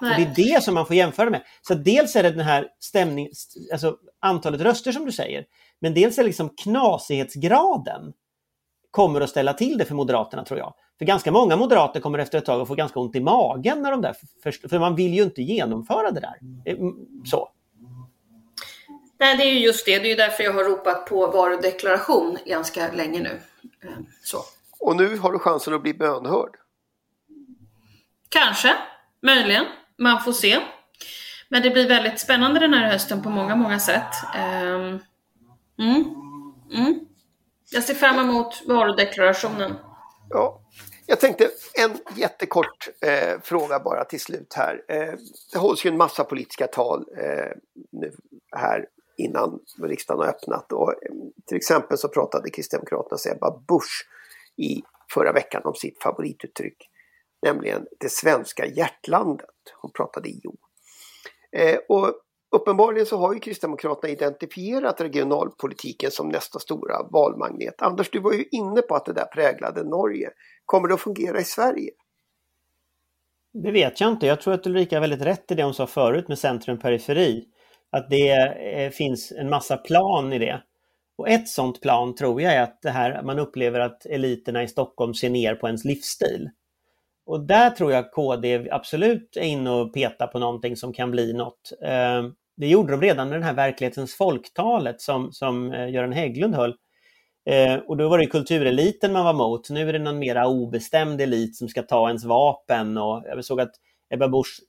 Och 0.02 0.06
det 0.06 0.24
är 0.24 0.56
det 0.56 0.64
som 0.64 0.74
man 0.74 0.86
får 0.86 0.96
jämföra 0.96 1.30
med. 1.30 1.42
Så 1.62 1.74
dels 1.74 2.16
är 2.16 2.24
det 2.24 2.32
den 2.32 2.46
här 2.46 2.68
stämning, 2.80 3.30
alltså 3.72 3.98
antalet 4.22 4.62
röster 4.62 4.92
som 4.92 5.06
du 5.06 5.12
säger, 5.12 5.46
men 5.82 5.94
dels 5.94 6.18
är 6.18 6.24
liksom 6.24 6.50
knasighetsgraden 6.50 8.14
kommer 8.92 9.22
att 9.22 9.30
ställa 9.30 9.54
till 9.54 9.78
det 9.78 9.86
för 9.86 9.96
Moderaterna 9.96 10.46
tror 10.46 10.60
jag. 10.60 10.74
För 10.98 11.06
ganska 11.06 11.32
många 11.32 11.56
moderater 11.56 12.00
kommer 12.00 12.20
efter 12.20 12.38
ett 12.38 12.46
tag 12.46 12.62
att 12.62 12.68
få 12.68 12.76
ganska 12.76 13.00
ont 13.00 13.16
i 13.16 13.20
magen 13.20 13.82
när 13.82 13.92
de 13.92 14.02
där, 14.02 14.16
för, 14.44 14.70
för 14.70 14.80
man 14.80 14.96
vill 14.96 15.14
ju 15.14 15.24
inte 15.24 15.42
genomföra 15.42 16.12
det 16.12 16.20
där. 16.20 16.36
Mm, 16.66 16.94
så. 17.26 17.50
Nej, 19.20 19.38
det 19.38 19.44
är 19.44 19.52
ju 19.52 19.60
just 19.60 19.86
det. 19.86 20.00
Det 20.00 20.08
är 20.08 20.10
ju 20.10 20.16
därför 20.16 20.44
jag 20.44 20.54
har 20.54 20.64
ropat 20.64 21.06
på 21.06 21.28
varudeklaration 21.28 22.38
ganska 22.46 22.92
länge 22.92 23.20
nu. 23.20 23.40
Eh, 23.84 23.90
så. 24.24 24.38
Och 24.80 24.96
nu 24.96 25.18
har 25.18 25.32
du 25.32 25.40
chansen 25.40 25.74
att 25.74 25.82
bli 25.82 25.94
bönhörd. 25.94 26.56
Kanske, 28.30 28.74
möjligen. 29.22 29.66
Man 29.98 30.22
får 30.22 30.32
se. 30.32 30.60
Men 31.50 31.62
det 31.62 31.70
blir 31.70 31.88
väldigt 31.88 32.20
spännande 32.20 32.60
den 32.60 32.74
här 32.74 32.92
hösten 32.92 33.24
på 33.24 33.30
många, 33.30 33.56
många 33.56 33.80
sätt. 33.80 34.14
Mm. 35.80 36.04
Mm. 36.72 37.00
Jag 37.72 37.84
ser 37.84 37.94
fram 37.94 38.30
emot 38.30 38.64
varudeklarationen. 38.68 39.74
Ja. 40.30 40.62
Jag 41.08 41.20
tänkte 41.20 41.50
en 41.74 41.98
jättekort 42.16 42.90
eh, 43.02 43.42
fråga 43.44 43.80
bara 43.80 44.06
till 44.06 44.20
slut 44.20 44.54
här. 44.54 44.82
Eh, 44.88 45.14
det 45.54 45.60
hålls 45.60 45.86
ju 45.86 45.90
en 45.90 45.98
massa 45.98 46.24
politiska 46.24 46.68
tal 46.68 47.06
eh, 47.18 47.52
nu 47.92 48.12
här 48.56 48.86
innan 49.18 49.60
riksdagen 49.82 50.20
har 50.20 50.28
öppnat. 50.28 50.72
Och, 50.72 50.90
eh, 50.90 51.12
till 51.46 51.58
exempel 51.58 51.98
så 51.98 52.08
pratade 52.08 52.50
Kristdemokraternas 52.50 53.28
Ebba 53.28 53.60
Busch 53.68 54.08
i 54.58 54.82
förra 55.14 55.32
veckan 55.32 55.62
om 55.66 55.74
sitt 55.74 56.02
favorituttryck. 56.02 56.90
Nämligen 57.42 57.88
det 58.00 58.12
svenska 58.12 58.66
hjärtlandet. 58.66 59.50
Hon 59.82 59.92
pratade 59.92 60.30
IO. 60.30 60.56
Eh, 61.52 61.80
och 61.90 62.14
Uppenbarligen 62.52 63.06
så 63.06 63.18
har 63.18 63.34
ju 63.34 63.40
Kristdemokraterna 63.40 64.14
identifierat 64.14 65.02
regionalpolitiken 65.02 66.12
som 66.12 66.30
nästa 66.30 66.60
stora 66.60 66.96
valmagnet. 67.12 67.82
Anders, 67.82 68.10
du 68.10 68.20
var 68.20 68.34
ju 68.34 68.46
inne 68.52 68.82
på 68.82 68.96
att 68.96 69.06
det 69.06 69.14
där 69.14 69.26
präglade 69.26 69.84
Norge. 69.84 70.30
Kommer 70.66 70.88
det 70.88 70.94
att 70.94 71.02
fungera 71.02 71.40
i 71.40 71.44
Sverige? 71.44 71.92
Det 73.54 73.72
vet 73.72 74.02
jag 74.02 74.12
inte. 74.12 74.28
Jag 74.28 74.42
tror 74.42 74.54
att 74.54 74.68
Ulrika 74.68 74.96
har 74.96 75.02
väldigt 75.02 75.22
rätt 75.22 75.52
i 75.52 75.56
det 75.56 75.64
hon 75.64 75.74
sa 75.74 75.88
förut 75.88 76.28
med 76.28 76.40
centrum 76.40 76.80
periferi. 76.80 77.46
Att 77.92 78.10
det 78.10 78.32
eh, 78.74 78.90
finns 78.92 79.32
en 79.32 79.50
massa 79.50 79.78
plan 79.78 80.34
i 80.34 80.40
det. 80.40 80.62
Och 81.18 81.30
ett 81.30 81.48
sånt 81.48 81.82
plan 81.82 82.16
tror 82.16 82.42
jag 82.42 82.54
är 82.54 82.62
att 82.62 82.82
det 82.82 82.90
här 82.90 83.24
man 83.24 83.40
upplever 83.40 83.80
att 83.80 84.06
eliterna 84.06 84.64
i 84.64 84.68
Stockholm 84.68 85.14
ser 85.14 85.30
ner 85.30 85.56
på 85.56 85.68
ens 85.68 85.86
livsstil. 85.86 86.50
Och 87.26 87.40
där 87.40 87.70
tror 87.70 87.92
jag 87.92 88.12
KD 88.12 88.68
absolut 88.72 89.38
är 89.38 89.42
inne 89.42 89.70
och 89.70 89.94
petar 89.94 90.28
på 90.28 90.40
någonting 90.40 90.76
som 90.78 90.94
kan 90.94 91.12
bli 91.12 91.34
något. 91.34 91.72
Eh, 91.82 92.24
det 92.58 92.68
gjorde 92.68 92.92
de 92.92 93.02
redan 93.02 93.30
med 93.30 93.36
den 93.36 93.44
här 93.44 93.54
verklighetens 93.54 94.16
folktalet 94.16 95.02
som, 95.02 95.32
som 95.32 95.72
eh, 95.72 95.90
Göran 95.90 96.12
Hägglund 96.12 96.56
höll. 96.56 96.76
Eh, 97.50 97.76
och 97.76 97.98
då 97.98 98.10
var 98.10 98.18
det 98.18 98.26
kultureliten 98.26 99.14
man 99.14 99.26
var 99.26 99.34
mot. 99.34 99.70
Nu 99.70 99.90
är 99.90 99.94
det 99.94 100.00
någon 100.00 100.20
mera 100.20 100.48
obestämd 100.48 101.22
elit 101.22 101.56
som 101.56 101.68
ska 101.68 101.82
ta 101.82 102.08
ens 102.08 102.24
vapen. 102.24 102.98
Och 102.98 103.24
jag 103.26 103.46
såg 103.46 103.62
att 103.62 103.72
Ebba 104.10 104.28
Busch 104.28 104.62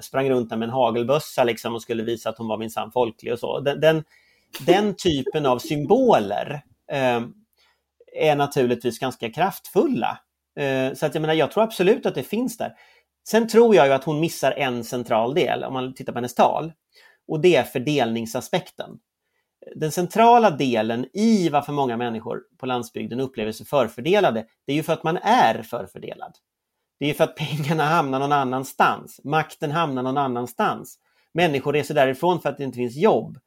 sprang 0.00 0.30
runt 0.30 0.50
med 0.50 0.62
en 0.62 0.70
hagelbössa 0.70 1.44
liksom 1.44 1.74
och 1.74 1.82
skulle 1.82 2.02
visa 2.02 2.30
att 2.30 2.38
hon 2.38 2.48
var 2.48 2.58
minsann 2.58 2.92
folklig 2.92 3.32
och 3.32 3.38
så. 3.38 3.60
Den, 3.60 3.80
den, 3.80 4.04
den 4.66 4.94
typen 4.96 5.46
av 5.46 5.58
symboler 5.58 6.62
eh, 6.92 7.22
är 8.16 8.36
naturligtvis 8.36 8.98
ganska 8.98 9.30
kraftfulla. 9.30 10.18
Eh, 10.56 10.94
så 10.94 11.06
att 11.06 11.14
jag 11.14 11.20
menar, 11.20 11.34
jag 11.34 11.50
tror 11.50 11.64
absolut 11.64 12.06
att 12.06 12.14
det 12.14 12.22
finns 12.22 12.56
där. 12.56 12.72
Sen 13.28 13.48
tror 13.48 13.74
jag 13.74 13.86
ju 13.86 13.92
att 13.92 14.04
hon 14.04 14.20
missar 14.20 14.52
en 14.52 14.84
central 14.84 15.34
del 15.34 15.64
om 15.64 15.72
man 15.72 15.94
tittar 15.94 16.12
på 16.12 16.18
hennes 16.18 16.34
tal 16.34 16.72
och 17.28 17.40
det 17.40 17.56
är 17.56 17.62
fördelningsaspekten. 17.62 18.90
Den 19.76 19.92
centrala 19.92 20.50
delen 20.50 21.06
i 21.12 21.48
varför 21.48 21.72
många 21.72 21.96
människor 21.96 22.40
på 22.58 22.66
landsbygden 22.66 23.20
upplever 23.20 23.52
sig 23.52 23.66
förfördelade, 23.66 24.46
det 24.66 24.72
är 24.72 24.76
ju 24.76 24.82
för 24.82 24.92
att 24.92 25.04
man 25.04 25.16
är 25.16 25.62
förfördelad. 25.62 26.32
Det 27.00 27.10
är 27.10 27.14
för 27.14 27.24
att 27.24 27.36
pengarna 27.36 27.84
hamnar 27.84 28.18
någon 28.18 28.32
annanstans, 28.32 29.20
makten 29.24 29.70
hamnar 29.70 30.02
någon 30.02 30.16
annanstans. 30.16 30.98
Människor 31.34 31.72
reser 31.72 31.94
därifrån 31.94 32.40
för 32.40 32.48
att 32.48 32.58
det 32.58 32.64
inte 32.64 32.76
finns 32.76 32.96
jobb. 32.96 33.38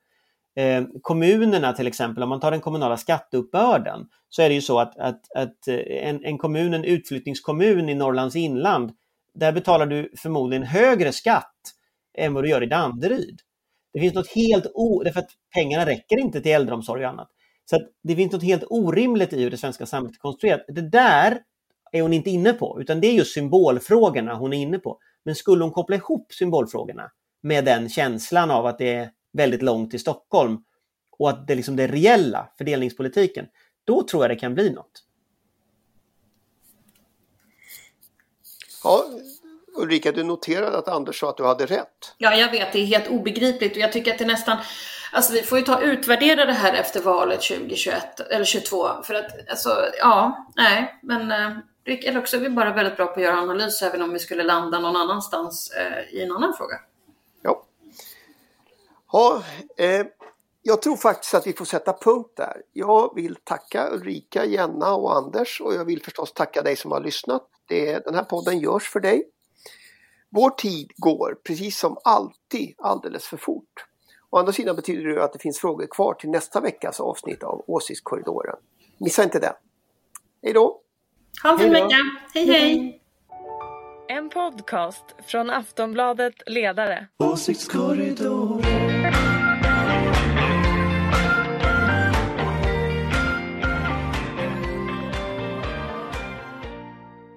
Eh, 0.57 0.83
kommunerna 1.01 1.73
till 1.73 1.87
exempel, 1.87 2.23
om 2.23 2.29
man 2.29 2.39
tar 2.39 2.51
den 2.51 2.61
kommunala 2.61 2.97
skatteuppbörden, 2.97 4.07
så 4.29 4.41
är 4.41 4.49
det 4.49 4.55
ju 4.55 4.61
så 4.61 4.79
att, 4.79 4.97
att, 4.97 5.21
att 5.35 5.67
eh, 5.67 6.07
en, 6.09 6.25
en 6.25 6.37
kommun, 6.37 6.73
en 6.73 6.83
utflyttningskommun 6.83 7.89
i 7.89 7.95
Norrlands 7.95 8.35
inland, 8.35 8.91
där 9.33 9.51
betalar 9.51 9.85
du 9.85 10.11
förmodligen 10.17 10.63
högre 10.63 11.11
skatt 11.11 11.53
än 12.17 12.33
vad 12.33 12.43
du 12.43 12.49
gör 12.49 12.63
i 12.63 12.65
Danderyd. 12.65 13.39
Det 13.93 13.99
finns 13.99 14.13
något 14.13 14.35
helt 14.35 14.65
o... 14.73 15.03
Därför 15.03 15.19
att 15.19 15.29
pengarna 15.53 15.85
räcker 15.85 16.19
inte 16.19 16.41
till 16.41 16.51
äldreomsorg 16.51 17.05
och 17.05 17.11
annat. 17.11 17.29
Så 17.69 17.79
det 18.03 18.15
finns 18.15 18.31
något 18.31 18.43
helt 18.43 18.63
orimligt 18.69 19.33
i 19.33 19.43
hur 19.43 19.51
det 19.51 19.57
svenska 19.57 19.85
samhället 19.85 20.15
är 20.15 20.19
konstruerat. 20.19 20.65
Det 20.67 20.89
där 20.89 21.39
är 21.91 22.01
hon 22.01 22.13
inte 22.13 22.29
inne 22.29 22.53
på, 22.53 22.77
utan 22.81 23.01
det 23.01 23.07
är 23.07 23.13
just 23.13 23.33
symbolfrågorna 23.33 24.35
hon 24.35 24.53
är 24.53 24.57
inne 24.57 24.79
på. 24.79 24.97
Men 25.25 25.35
skulle 25.35 25.63
hon 25.63 25.71
koppla 25.71 25.95
ihop 25.95 26.33
symbolfrågorna 26.33 27.11
med 27.43 27.65
den 27.65 27.89
känslan 27.89 28.51
av 28.51 28.65
att 28.65 28.77
det 28.77 28.93
är 28.93 29.09
väldigt 29.37 29.61
långt 29.61 29.91
till 29.91 29.99
Stockholm 29.99 30.57
och 31.17 31.29
att 31.29 31.47
det 31.47 31.53
är 31.53 31.55
liksom 31.55 31.75
det 31.75 31.87
reella, 31.87 32.49
fördelningspolitiken, 32.57 33.45
då 33.83 34.03
tror 34.03 34.23
jag 34.23 34.31
det 34.31 34.35
kan 34.35 34.53
bli 34.53 34.69
något. 34.69 35.03
Ja, 38.83 39.05
Ulrika, 39.77 40.11
du 40.11 40.23
noterade 40.23 40.77
att 40.77 40.87
Anders 40.87 41.19
sa 41.19 41.29
att 41.29 41.37
du 41.37 41.45
hade 41.45 41.65
rätt. 41.65 42.15
Ja, 42.17 42.35
jag 42.35 42.51
vet. 42.51 42.73
Det 42.73 42.79
är 42.79 42.85
helt 42.85 43.07
obegripligt 43.07 43.71
och 43.71 43.77
jag 43.77 43.91
tycker 43.91 44.13
att 44.13 44.19
det 44.19 44.25
nästan... 44.25 44.57
Alltså 45.11 45.33
vi 45.33 45.41
får 45.41 45.57
ju 45.57 45.65
ta 45.65 45.81
utvärdera 45.81 46.45
det 46.45 46.53
här 46.53 46.73
efter 46.73 47.01
valet 47.01 47.41
2021 47.41 48.19
eller 48.19 48.45
2022 48.45 48.87
för 49.03 49.13
att 49.13 49.49
alltså, 49.49 49.69
ja, 49.99 50.47
nej, 50.55 50.99
men 51.03 51.31
eh, 51.31 51.57
eller 52.05 52.19
också 52.19 52.37
är 52.37 52.41
vi 52.41 52.49
bara 52.49 52.73
väldigt 52.73 52.97
bra 52.97 53.05
på 53.05 53.13
att 53.13 53.21
göra 53.21 53.37
analys 53.37 53.81
även 53.81 54.01
om 54.01 54.13
vi 54.13 54.19
skulle 54.19 54.43
landa 54.43 54.79
någon 54.79 54.95
annanstans 54.95 55.71
eh, 55.71 56.15
i 56.15 56.23
en 56.23 56.31
annan 56.31 56.53
fråga. 56.57 56.75
Ja. 59.11 59.43
eh, 59.77 60.05
jag 60.61 60.81
tror 60.81 60.95
faktiskt 60.95 61.33
att 61.33 61.47
vi 61.47 61.53
får 61.53 61.65
sätta 61.65 61.93
punkt 61.93 62.33
där. 62.35 62.61
Jag 62.73 63.15
vill 63.15 63.35
tacka 63.43 63.89
Ulrika, 63.91 64.45
Jenna 64.45 64.95
och 64.95 65.17
Anders 65.17 65.61
och 65.61 65.73
jag 65.73 65.85
vill 65.85 66.03
förstås 66.03 66.33
tacka 66.33 66.61
dig 66.61 66.75
som 66.75 66.91
har 66.91 66.99
lyssnat. 66.99 67.43
Det, 67.67 68.05
den 68.05 68.15
här 68.15 68.23
podden 68.23 68.59
görs 68.59 68.89
för 68.89 68.99
dig. 68.99 69.23
Vår 70.29 70.49
tid 70.49 70.91
går, 70.97 71.37
precis 71.43 71.79
som 71.79 71.97
alltid, 72.03 72.75
alldeles 72.77 73.25
för 73.25 73.37
fort. 73.37 73.85
Å 74.29 74.37
andra 74.37 74.53
sidan 74.53 74.75
betyder 74.75 75.09
det 75.09 75.23
att 75.23 75.33
det 75.33 75.39
finns 75.39 75.59
frågor 75.59 75.87
kvar 75.87 76.13
till 76.13 76.29
nästa 76.29 76.61
veckas 76.61 76.99
avsnitt 76.99 77.43
av 77.43 77.63
Åsiktskorridoren. 77.67 78.55
Missa 78.97 79.23
inte 79.23 79.39
det. 79.39 79.53
Hej 80.43 80.53
då! 80.53 80.81
Ha 81.43 81.51
en 81.51 81.59
fin 81.59 81.71
vecka! 81.71 81.97
Hej 82.33 82.45
hej! 82.45 83.01
En 84.09 84.29
podcast 84.29 85.05
från 85.27 85.49
Aftonbladet 85.49 86.33
Ledare. 86.45 87.07
Åsiktskorridoren. 87.17 88.96